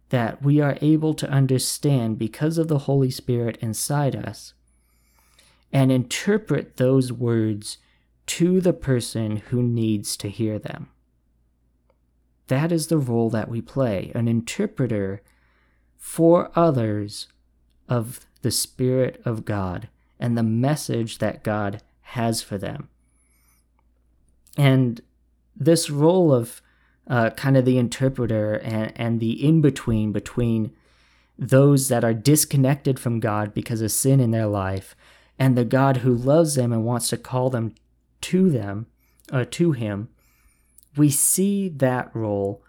that 0.10 0.42
we 0.42 0.60
are 0.60 0.78
able 0.82 1.14
to 1.14 1.30
understand 1.30 2.18
because 2.18 2.58
of 2.58 2.68
the 2.68 2.80
Holy 2.80 3.12
Spirit 3.12 3.58
inside 3.62 4.16
us 4.16 4.54
and 5.72 5.92
interpret 5.92 6.78
those 6.78 7.12
words 7.12 7.78
to 8.26 8.60
the 8.60 8.74
person 8.74 9.38
who 9.38 9.62
needs 9.64 10.18
to 10.18 10.30
hear 10.30 10.60
them. 10.60 10.90
That 12.48 12.72
is 12.72 12.88
the 12.88 12.98
role 12.98 13.30
that 13.30 13.48
we 13.48 13.62
play 13.62 14.12
an 14.16 14.28
interpreter 14.28 15.22
for 15.96 16.52
others 16.56 17.28
of 17.88 18.26
the 18.42 18.52
Spirit 18.52 19.22
of 19.26 19.46
God 19.46 19.88
and 20.20 20.38
the 20.38 20.44
message 20.44 21.20
that 21.20 21.44
God 21.44 21.82
has 22.02 22.42
for 22.42 22.58
them. 22.58 22.90
And 24.58 25.02
this 25.56 25.90
role 25.90 26.34
of 26.34 26.62
uh, 27.08 27.32
kind 27.32 27.58
of 27.58 27.66
the 27.66 27.78
interpreter 27.78 28.56
and, 28.56 28.92
and 28.96 29.20
the 29.20 29.46
in 29.46 29.62
between 29.62 30.12
between 30.12 30.72
those 31.38 31.88
that 31.88 32.04
are 32.04 32.14
disconnected 32.14 33.00
from 33.00 33.20
God 33.20 33.54
because 33.54 33.82
of 33.82 33.92
sin 33.92 34.20
in 34.20 34.32
their 34.32 34.48
life 34.48 34.96
and 35.40 35.58
the 35.58 35.66
God 35.66 35.98
who 35.98 36.14
loves 36.14 36.56
them 36.56 36.74
and 36.74 36.84
wants 36.84 37.08
to 37.10 37.18
call 37.18 37.50
them 37.50 37.74
to 38.22 38.50
them, 38.50 38.88
uh, 39.32 39.46
to 39.52 39.72
Him, 39.72 40.10
we 40.98 41.10
see 41.10 41.70
that 41.70 42.14
role 42.14 42.62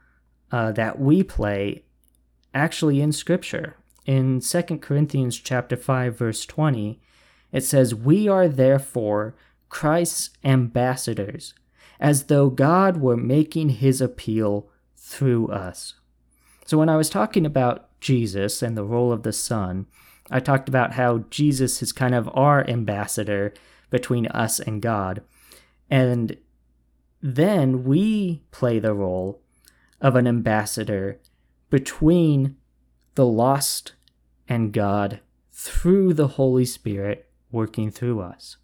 uh, 0.52 0.70
that 0.72 1.00
we 1.00 1.24
play 1.24 1.82
actually 2.54 3.00
in 3.00 3.10
Scripture. 3.12 3.76
In 4.06 4.40
2 4.40 4.62
Corinthians 4.78 5.36
chapter 5.36 5.76
5, 5.76 6.16
verse 6.16 6.46
20, 6.46 7.00
it 7.52 7.64
says, 7.64 7.94
We 7.94 8.28
are 8.28 8.48
therefore 8.48 9.34
Christ's 9.68 10.30
ambassadors, 10.44 11.54
as 11.98 12.24
though 12.24 12.50
God 12.50 12.98
were 12.98 13.16
making 13.16 13.70
his 13.70 14.00
appeal 14.00 14.68
through 14.96 15.48
us. 15.48 15.94
So 16.66 16.78
when 16.78 16.88
I 16.88 16.96
was 16.96 17.10
talking 17.10 17.44
about 17.44 17.88
Jesus 18.00 18.62
and 18.62 18.76
the 18.76 18.84
role 18.84 19.12
of 19.12 19.22
the 19.22 19.32
Son, 19.32 19.86
I 20.30 20.40
talked 20.40 20.68
about 20.68 20.94
how 20.94 21.24
Jesus 21.30 21.82
is 21.82 21.92
kind 21.92 22.14
of 22.14 22.30
our 22.32 22.68
ambassador 22.68 23.52
between 23.90 24.26
us 24.28 24.60
and 24.60 24.80
God. 24.80 25.22
And 25.90 26.36
then 27.20 27.84
we 27.84 28.42
play 28.50 28.78
the 28.78 28.94
role 28.94 29.42
of 30.00 30.14
an 30.14 30.26
ambassador 30.26 31.20
between 31.68 32.56
the 33.16 33.26
lost 33.26 33.94
and 34.48 34.72
God 34.72 35.20
through 35.52 36.14
the 36.14 36.28
Holy 36.28 36.64
Spirit 36.64 37.29
working 37.52 37.90
through 37.90 38.20
us. 38.20 38.56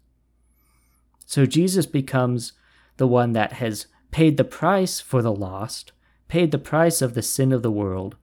So 1.25 1.45
Jesus 1.45 1.85
becomes 1.85 2.53
the 2.97 3.07
one 3.07 3.33
that 3.33 3.53
has 3.53 3.87
paid 4.11 4.37
the 4.37 4.43
price 4.43 4.99
for 4.99 5.21
the 5.21 5.33
lost, 5.33 5.91
paid 6.27 6.51
the 6.51 6.57
price 6.57 7.01
of 7.01 7.13
the 7.13 7.21
sin 7.21 7.51
of 7.51 7.61
the 7.61 7.71
world, 7.71 8.15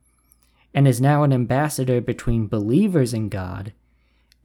and 0.73 0.89
is 0.89 1.01
now 1.01 1.23
an 1.23 1.33
ambassador 1.33 2.01
between 2.01 2.49
believers 2.49 3.13
and 3.13 3.31
God. 3.31 3.73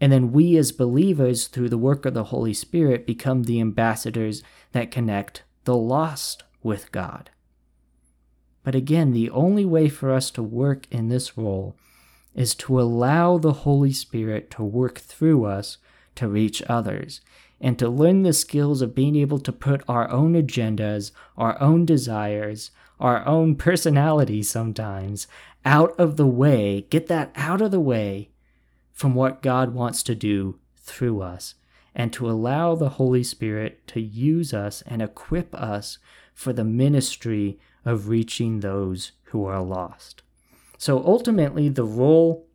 And 0.02 0.12
then 0.12 0.32
we, 0.32 0.56
as 0.58 0.72
believers, 0.72 1.48
through 1.48 1.70
the 1.70 1.78
work 1.78 2.06
of 2.06 2.14
the 2.14 2.26
Holy 2.26 2.54
Spirit, 2.54 3.06
become 3.06 3.44
the 3.44 3.60
ambassadors 3.60 4.44
that 4.72 4.92
connect 4.92 5.44
the 5.66 5.76
lost 5.76 6.44
with 6.62 6.92
God. 6.92 7.32
But 8.64 8.76
again, 8.76 9.14
the 9.14 9.30
only 9.30 9.66
way 9.66 9.90
for 9.90 10.12
us 10.12 10.30
to 10.32 10.44
work 10.44 10.86
in 10.92 11.10
this 11.10 11.38
role 11.38 11.76
is 12.36 12.56
to 12.56 12.80
allow 12.80 13.38
the 13.38 13.54
Holy 13.54 13.92
Spirit 13.92 14.52
to 14.52 14.64
work 14.64 15.00
through 15.00 15.46
us 15.46 15.78
to 16.20 16.28
reach 16.28 16.62
others 16.68 17.22
and 17.62 17.80
to 17.80 17.90
learn 17.90 18.24
the 18.24 18.34
skills 18.34 18.82
of 18.82 18.96
being 18.96 19.16
able 19.16 19.40
to 19.40 19.52
put 19.52 19.84
our 19.88 20.10
own 20.10 20.34
agendas, 20.34 21.12
our 21.38 21.60
own 21.62 21.86
desires, 21.86 22.72
our 23.00 23.26
own 23.26 23.56
personality 23.56 24.44
sometimes 24.44 25.28
out 25.66 25.98
of 26.00 26.18
the 26.18 26.28
way, 26.28 26.86
get 26.90 27.08
that 27.08 27.32
out 27.36 27.62
of 27.62 27.72
the 27.72 27.80
way 27.80 28.30
from 28.92 29.16
what 29.16 29.42
God 29.42 29.74
wants 29.74 30.04
to 30.04 30.16
do 30.16 30.60
through 30.78 31.22
us, 31.22 31.56
and 31.96 32.12
to 32.14 32.30
allow 32.30 32.76
the 32.76 32.90
Holy 32.90 33.24
Spirit 33.24 33.86
to 33.88 34.02
use 34.02 34.54
us 34.54 34.84
and 34.86 35.02
equip 35.02 35.54
us 35.56 35.98
for 36.34 36.54
the 36.54 36.64
ministry 36.64 37.60
of 37.86 38.10
reaching 38.10 38.60
those 38.60 39.14
who 39.26 39.46
are 39.46 39.62
lost. 39.62 40.22
So 40.78 41.04
ultimately, 41.06 41.70
the 41.70 41.84
role 41.84 42.46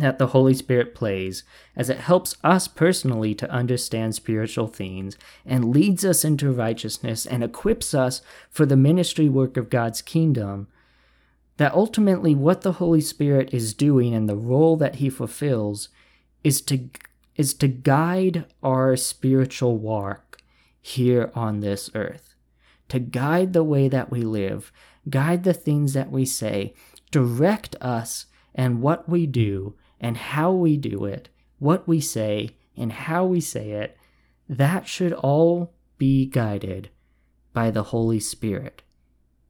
that 0.00 0.18
the 0.18 0.28
Holy 0.28 0.54
Spirit 0.54 0.94
plays 0.94 1.44
as 1.76 1.88
it 1.88 1.98
helps 1.98 2.34
us 2.42 2.68
personally 2.68 3.34
to 3.34 3.50
understand 3.50 4.14
spiritual 4.14 4.66
themes 4.66 5.16
and 5.46 5.70
leads 5.70 6.04
us 6.04 6.24
into 6.24 6.52
righteousness 6.52 7.26
and 7.26 7.42
equips 7.42 7.94
us 7.94 8.22
for 8.50 8.66
the 8.66 8.76
ministry 8.76 9.28
work 9.28 9.56
of 9.56 9.70
God's 9.70 10.02
kingdom. 10.02 10.68
That 11.56 11.74
ultimately, 11.74 12.34
what 12.34 12.62
the 12.62 12.72
Holy 12.72 13.00
Spirit 13.00 13.52
is 13.52 13.74
doing 13.74 14.14
and 14.14 14.28
the 14.28 14.36
role 14.36 14.76
that 14.76 14.96
He 14.96 15.10
fulfills 15.10 15.88
is 16.42 16.60
to, 16.62 16.88
is 17.36 17.54
to 17.54 17.68
guide 17.68 18.46
our 18.62 18.96
spiritual 18.96 19.76
walk 19.76 20.38
here 20.80 21.30
on 21.34 21.60
this 21.60 21.90
earth, 21.94 22.34
to 22.88 22.98
guide 22.98 23.52
the 23.52 23.64
way 23.64 23.88
that 23.88 24.10
we 24.10 24.22
live, 24.22 24.72
guide 25.08 25.44
the 25.44 25.52
things 25.52 25.92
that 25.92 26.10
we 26.10 26.24
say, 26.24 26.74
direct 27.10 27.76
us 27.80 28.26
and 28.54 28.82
what 28.82 29.08
we 29.08 29.26
do 29.26 29.74
and 30.00 30.16
how 30.16 30.52
we 30.52 30.76
do 30.76 31.04
it, 31.04 31.28
what 31.58 31.86
we 31.86 32.00
say, 32.00 32.50
and 32.76 32.92
how 32.92 33.24
we 33.24 33.40
say 33.40 33.70
it, 33.72 33.96
that 34.48 34.88
should 34.88 35.12
all 35.12 35.74
be 35.98 36.26
guided 36.26 36.88
by 37.52 37.70
the 37.70 37.84
Holy 37.84 38.20
Spirit. 38.20 38.82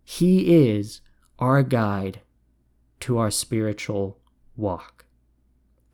He 0.05 0.69
is 0.69 1.01
our 1.39 1.63
guide 1.63 2.21
to 3.01 3.19
our 3.19 3.31
spiritual 3.31 4.19
walk. 4.57 5.05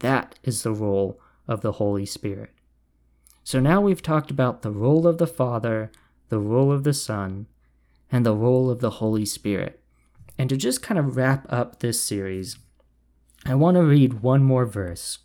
That 0.01 0.38
is 0.42 0.62
the 0.62 0.73
role 0.73 1.21
of 1.47 1.61
the 1.61 1.73
Holy 1.73 2.07
Spirit. 2.07 2.51
So 3.45 3.61
now 3.61 3.81
we've 3.81 4.03
talked 4.03 4.31
about 4.31 4.62
the 4.62 4.73
role 4.73 5.07
of 5.07 5.19
the 5.19 5.27
Father, 5.27 5.92
the 6.31 6.40
role 6.40 6.73
of 6.73 6.83
the 6.83 6.95
Son, 6.95 7.47
and 8.11 8.27
the 8.27 8.35
role 8.35 8.71
of 8.71 8.81
the 8.81 8.90
Holy 8.90 9.25
Spirit. 9.25 9.81
And 10.38 10.49
to 10.51 10.57
just 10.57 10.83
kind 10.83 10.99
of 10.99 11.16
wrap 11.16 11.47
up 11.49 11.79
this 11.79 12.03
series, 12.03 12.59
I 13.48 13.54
want 13.54 13.76
to 13.76 13.85
read 13.85 14.22
one 14.22 14.42
more 14.42 14.66
verse. 14.66 15.18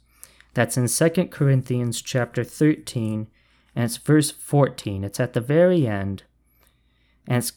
That's 0.53 0.77
in 0.77 0.88
2 0.88 1.27
Corinthians 1.29 2.03
chapter 2.03 2.43
13, 2.43 3.27
and 3.75 3.86
it's 3.86 3.97
verse 3.97 4.29
14. 4.29 5.03
It's 5.03 5.19
at 5.19 5.34
the 5.34 5.41
very 5.41 5.88
end, 5.88 6.21
and 7.25 7.39
it's 7.39 7.53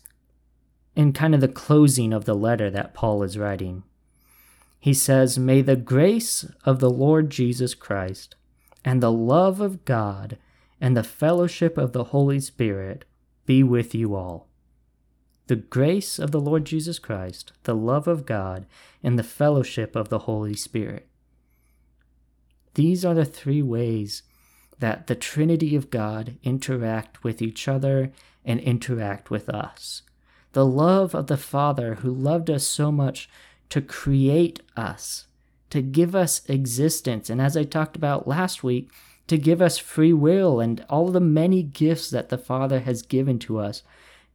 in 0.97 1.13
kind 1.13 1.35
of 1.35 1.43
the 1.43 1.49
closing 1.49 2.15
of 2.15 2.25
the 2.25 2.35
letter 2.35 2.71
that 2.71 2.95
Paul 2.95 3.23
is 3.23 3.37
writing. 3.37 3.83
He 4.81 4.95
says, 4.95 5.39
May 5.39 5.61
the 5.61 5.77
grace 5.77 6.47
of 6.65 6.79
the 6.79 6.91
Lord 6.91 7.29
Jesus 7.29 7.75
Christ 7.75 8.35
and 8.85 9.03
the 9.03 9.13
love 9.13 9.61
of 9.61 9.85
God 9.85 10.39
and 10.81 10.97
the 10.97 11.05
fellowship 11.05 11.77
of 11.77 11.93
the 11.93 12.05
Holy 12.05 12.41
Spirit 12.41 13.05
be 13.45 13.63
with 13.63 13.95
you 13.95 14.15
all. 14.15 14.49
The 15.47 15.57
grace 15.57 16.19
of 16.19 16.31
the 16.31 16.41
Lord 16.41 16.65
Jesus 16.65 16.99
Christ, 16.99 17.53
the 17.65 17.75
love 17.75 18.09
of 18.09 18.25
God, 18.25 18.65
and 19.03 19.19
the 19.19 19.23
fellowship 19.23 19.95
of 19.95 20.09
the 20.09 20.21
Holy 20.21 20.55
Spirit. 20.55 21.07
These 22.75 23.05
are 23.05 23.15
the 23.15 23.27
three 23.27 23.63
ways 23.63 24.23
that 24.79 25.07
the 25.07 25.15
Trinity 25.15 25.77
of 25.77 25.91
God 25.91 26.37
interact 26.43 27.23
with 27.23 27.43
each 27.43 27.69
other 27.69 28.11
and 28.45 28.59
interact 28.61 29.31
with 29.31 29.49
us. 29.49 30.03
The 30.53 30.67
love 30.67 31.15
of 31.15 31.27
the 31.27 31.37
Father 31.37 31.97
who 31.97 32.13
loved 32.13 32.49
us 32.49 32.67
so 32.67 32.91
much 32.91 33.29
to 33.69 33.81
create 33.83 34.61
us, 34.77 35.27
to 35.71 35.83
give 35.83 36.15
us 36.15 36.49
existence, 36.49 37.29
and 37.29 37.41
as 37.41 37.57
I 37.57 37.65
talked 37.65 37.97
about 37.97 38.27
last 38.27 38.65
week, 38.65 38.91
to 39.27 39.39
give 39.39 39.61
us 39.63 39.79
free 39.79 40.13
will 40.13 40.61
and 40.61 40.85
all 40.89 41.09
the 41.09 41.21
many 41.21 41.63
gifts 41.63 42.11
that 42.11 42.29
the 42.29 42.39
Father 42.39 42.81
has 42.81 43.03
given 43.03 43.39
to 43.41 43.59
us 43.59 43.83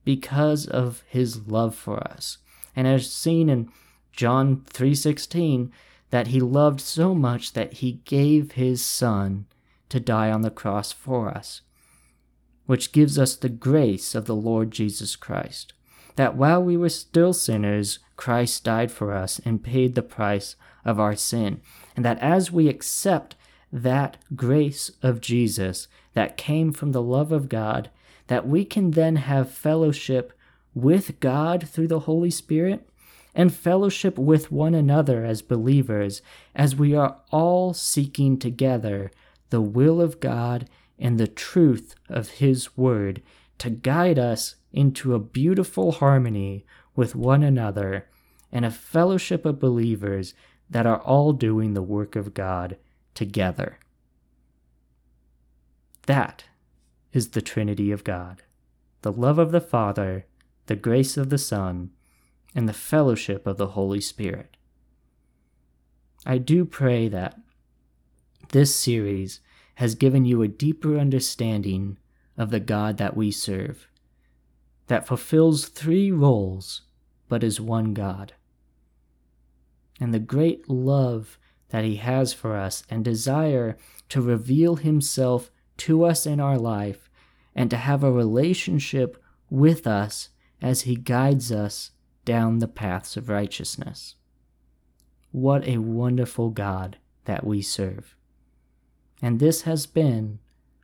because 0.10 0.65
of 0.65 1.04
his 1.08 1.45
love 1.48 1.76
for 1.76 2.00
us. 2.12 2.39
And 2.76 2.88
as 2.88 3.12
seen 3.12 3.48
in 3.48 3.69
John 4.12 4.63
3:16 4.65 5.72
that 6.10 6.30
he 6.30 6.39
loved 6.39 6.82
so 6.82 7.13
much 7.13 7.54
that 7.54 7.74
he 7.74 8.02
gave 8.06 8.54
his 8.54 8.84
son 8.84 9.45
to 9.89 10.00
die 10.00 10.32
on 10.32 10.41
the 10.41 10.50
cross 10.50 10.91
for 10.91 11.30
us, 11.30 11.62
which 12.65 12.91
gives 12.91 13.19
us 13.19 13.36
the 13.36 13.50
grace 13.50 14.15
of 14.15 14.26
the 14.26 14.36
Lord 14.36 14.72
Jesus 14.72 15.15
Christ. 15.15 15.74
That 16.15 16.36
while 16.36 16.63
we 16.63 16.76
were 16.76 16.89
still 16.89 17.32
sinners, 17.32 18.00
Christ 18.15 18.63
died 18.63 18.91
for 18.91 19.13
us 19.13 19.38
and 19.45 19.63
paid 19.63 19.93
the 19.93 20.02
price 20.02 20.56
of 20.84 21.00
our 21.00 21.15
sin. 21.15 21.62
And 21.95 22.04
that 22.04 22.17
as 22.17 22.52
we 22.52 22.67
accept 22.67 23.36
that 23.72 24.17
grace 24.36 24.89
of 25.04 25.22
Jesus 25.22 25.88
that 26.15 26.36
came 26.36 26.74
from 26.74 26.93
the 26.93 27.04
love 27.04 27.32
of 27.32 27.48
God, 27.48 27.91
that 28.29 28.47
we 28.47 28.63
can 28.63 28.91
then 28.91 29.15
have 29.15 29.49
fellowship 29.51 30.33
with 30.75 31.19
God 31.19 31.67
through 31.67 31.87
the 31.87 32.01
Holy 32.01 32.29
Spirit 32.29 32.87
and 33.33 33.51
fellowship 33.51 34.19
with 34.19 34.51
one 34.51 34.75
another 34.75 35.25
as 35.25 35.41
believers, 35.41 36.21
as 36.53 36.75
we 36.75 36.95
are 36.95 37.17
all 37.31 37.73
seeking 37.73 38.37
together 38.37 39.09
the 39.49 39.61
will 39.61 39.99
of 39.99 40.19
God 40.19 40.69
and 40.99 41.17
the 41.19 41.27
truth 41.27 41.95
of 42.07 42.29
His 42.33 42.77
Word 42.77 43.23
to 43.57 43.71
guide 43.71 44.19
us 44.19 44.57
into 44.71 45.15
a 45.15 45.19
beautiful 45.19 45.93
harmony 45.93 46.67
with 46.95 47.15
one 47.15 47.41
another 47.41 48.07
and 48.51 48.63
a 48.63 48.69
fellowship 48.69 49.43
of 49.43 49.59
believers 49.59 50.35
that 50.69 50.85
are 50.85 51.01
all 51.01 51.33
doing 51.33 51.73
the 51.73 51.81
work 51.81 52.15
of 52.15 52.35
God 52.35 52.77
together. 53.15 53.79
That 56.05 56.43
is 57.13 57.30
the 57.30 57.41
Trinity 57.41 57.91
of 57.91 58.04
God 58.04 58.43
the 59.02 59.12
love 59.13 59.39
of 59.39 59.52
the 59.52 59.62
Father, 59.62 60.26
the 60.65 60.76
grace 60.76 61.15
of 61.15 61.30
the 61.30 61.38
Son, 61.38 61.89
and 62.54 62.67
the 62.67 62.74
fellowship 62.74 63.48
of 63.48 63.58
the 63.58 63.67
Holy 63.67 64.02
Spirit. 64.02 64.58
I 66.26 66.38
do 66.38 66.65
pray 66.65 67.08
that 67.08 67.39
this 68.52 68.76
series 68.76 69.39
has 69.76 69.95
given 69.95 70.26
you 70.26 70.41
a 70.41 70.50
deeper 70.50 70.98
understanding 70.98 71.98
of 72.38 72.50
the 72.50 72.60
God 72.60 72.98
that 72.98 73.15
we 73.15 73.32
serve, 73.32 73.88
that 74.88 75.08
fulfills 75.08 75.69
three 75.69 76.12
roles 76.12 76.82
but 77.30 77.43
is 77.43 77.62
one 77.62 77.93
God, 77.93 78.34
and 80.00 80.13
the 80.13 80.19
great 80.19 80.69
love 80.69 81.38
that 81.69 81.86
He 81.86 81.98
has 81.98 82.34
for 82.34 82.56
us 82.56 82.84
and 82.89 83.06
desire 83.06 83.78
to 84.10 84.22
reveal 84.22 84.78
Himself 84.78 85.52
to 85.79 86.05
us 86.05 86.25
in 86.25 86.39
our 86.39 86.57
life 86.57 87.09
and 87.55 87.69
to 87.69 87.77
have 87.77 88.03
a 88.03 88.11
relationship 88.11 89.21
with 89.49 89.87
us 89.87 90.29
as 90.61 90.81
He 90.81 90.95
guides 90.95 91.51
us 91.51 91.91
down 92.25 92.59
the 92.59 92.67
paths 92.67 93.17
of 93.17 93.29
righteousness. 93.29 94.15
What 95.31 95.67
a 95.67 95.77
wonderful 95.77 96.49
God 96.49 96.97
that 97.25 97.45
we 97.45 97.61
serve. 97.61 98.15
And 99.21 99.39
this 99.39 99.63
has 99.63 99.85
been 99.85 100.39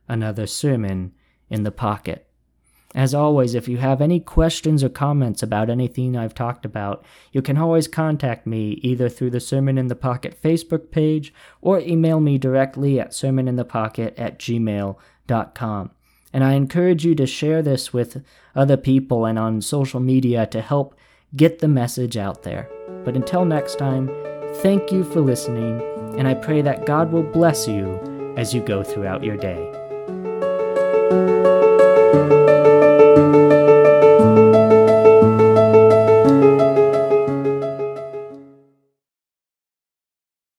another 0.08 0.46
sermon 0.46 1.12
in 1.48 1.62
the 1.62 1.70
pocket. 1.70 2.28
As 2.96 3.12
always, 3.12 3.54
if 3.54 3.68
you 3.68 3.76
have 3.76 4.00
any 4.00 4.18
questions 4.18 4.82
or 4.82 4.88
comments 4.88 5.42
about 5.42 5.68
anything 5.68 6.16
I've 6.16 6.34
talked 6.34 6.64
about, 6.64 7.04
you 7.30 7.42
can 7.42 7.58
always 7.58 7.86
contact 7.86 8.46
me 8.46 8.80
either 8.82 9.10
through 9.10 9.30
the 9.30 9.38
Sermon 9.38 9.76
in 9.76 9.88
the 9.88 9.94
Pocket 9.94 10.40
Facebook 10.42 10.90
page 10.90 11.34
or 11.60 11.78
email 11.78 12.20
me 12.20 12.38
directly 12.38 12.98
at 12.98 13.10
sermoninthepocket 13.10 14.14
at 14.16 14.38
gmail.com. 14.38 15.90
And 16.32 16.42
I 16.42 16.54
encourage 16.54 17.04
you 17.04 17.14
to 17.16 17.26
share 17.26 17.60
this 17.60 17.92
with 17.92 18.24
other 18.54 18.78
people 18.78 19.26
and 19.26 19.38
on 19.38 19.60
social 19.60 20.00
media 20.00 20.46
to 20.46 20.62
help 20.62 20.96
get 21.36 21.58
the 21.58 21.68
message 21.68 22.16
out 22.16 22.44
there. 22.44 22.70
But 23.04 23.14
until 23.14 23.44
next 23.44 23.78
time, 23.78 24.08
thank 24.62 24.90
you 24.90 25.04
for 25.04 25.20
listening, 25.20 25.82
and 26.18 26.26
I 26.26 26.32
pray 26.32 26.62
that 26.62 26.86
God 26.86 27.12
will 27.12 27.22
bless 27.22 27.68
you 27.68 28.34
as 28.38 28.54
you 28.54 28.62
go 28.62 28.82
throughout 28.82 29.22
your 29.22 29.36
day. 29.36 29.72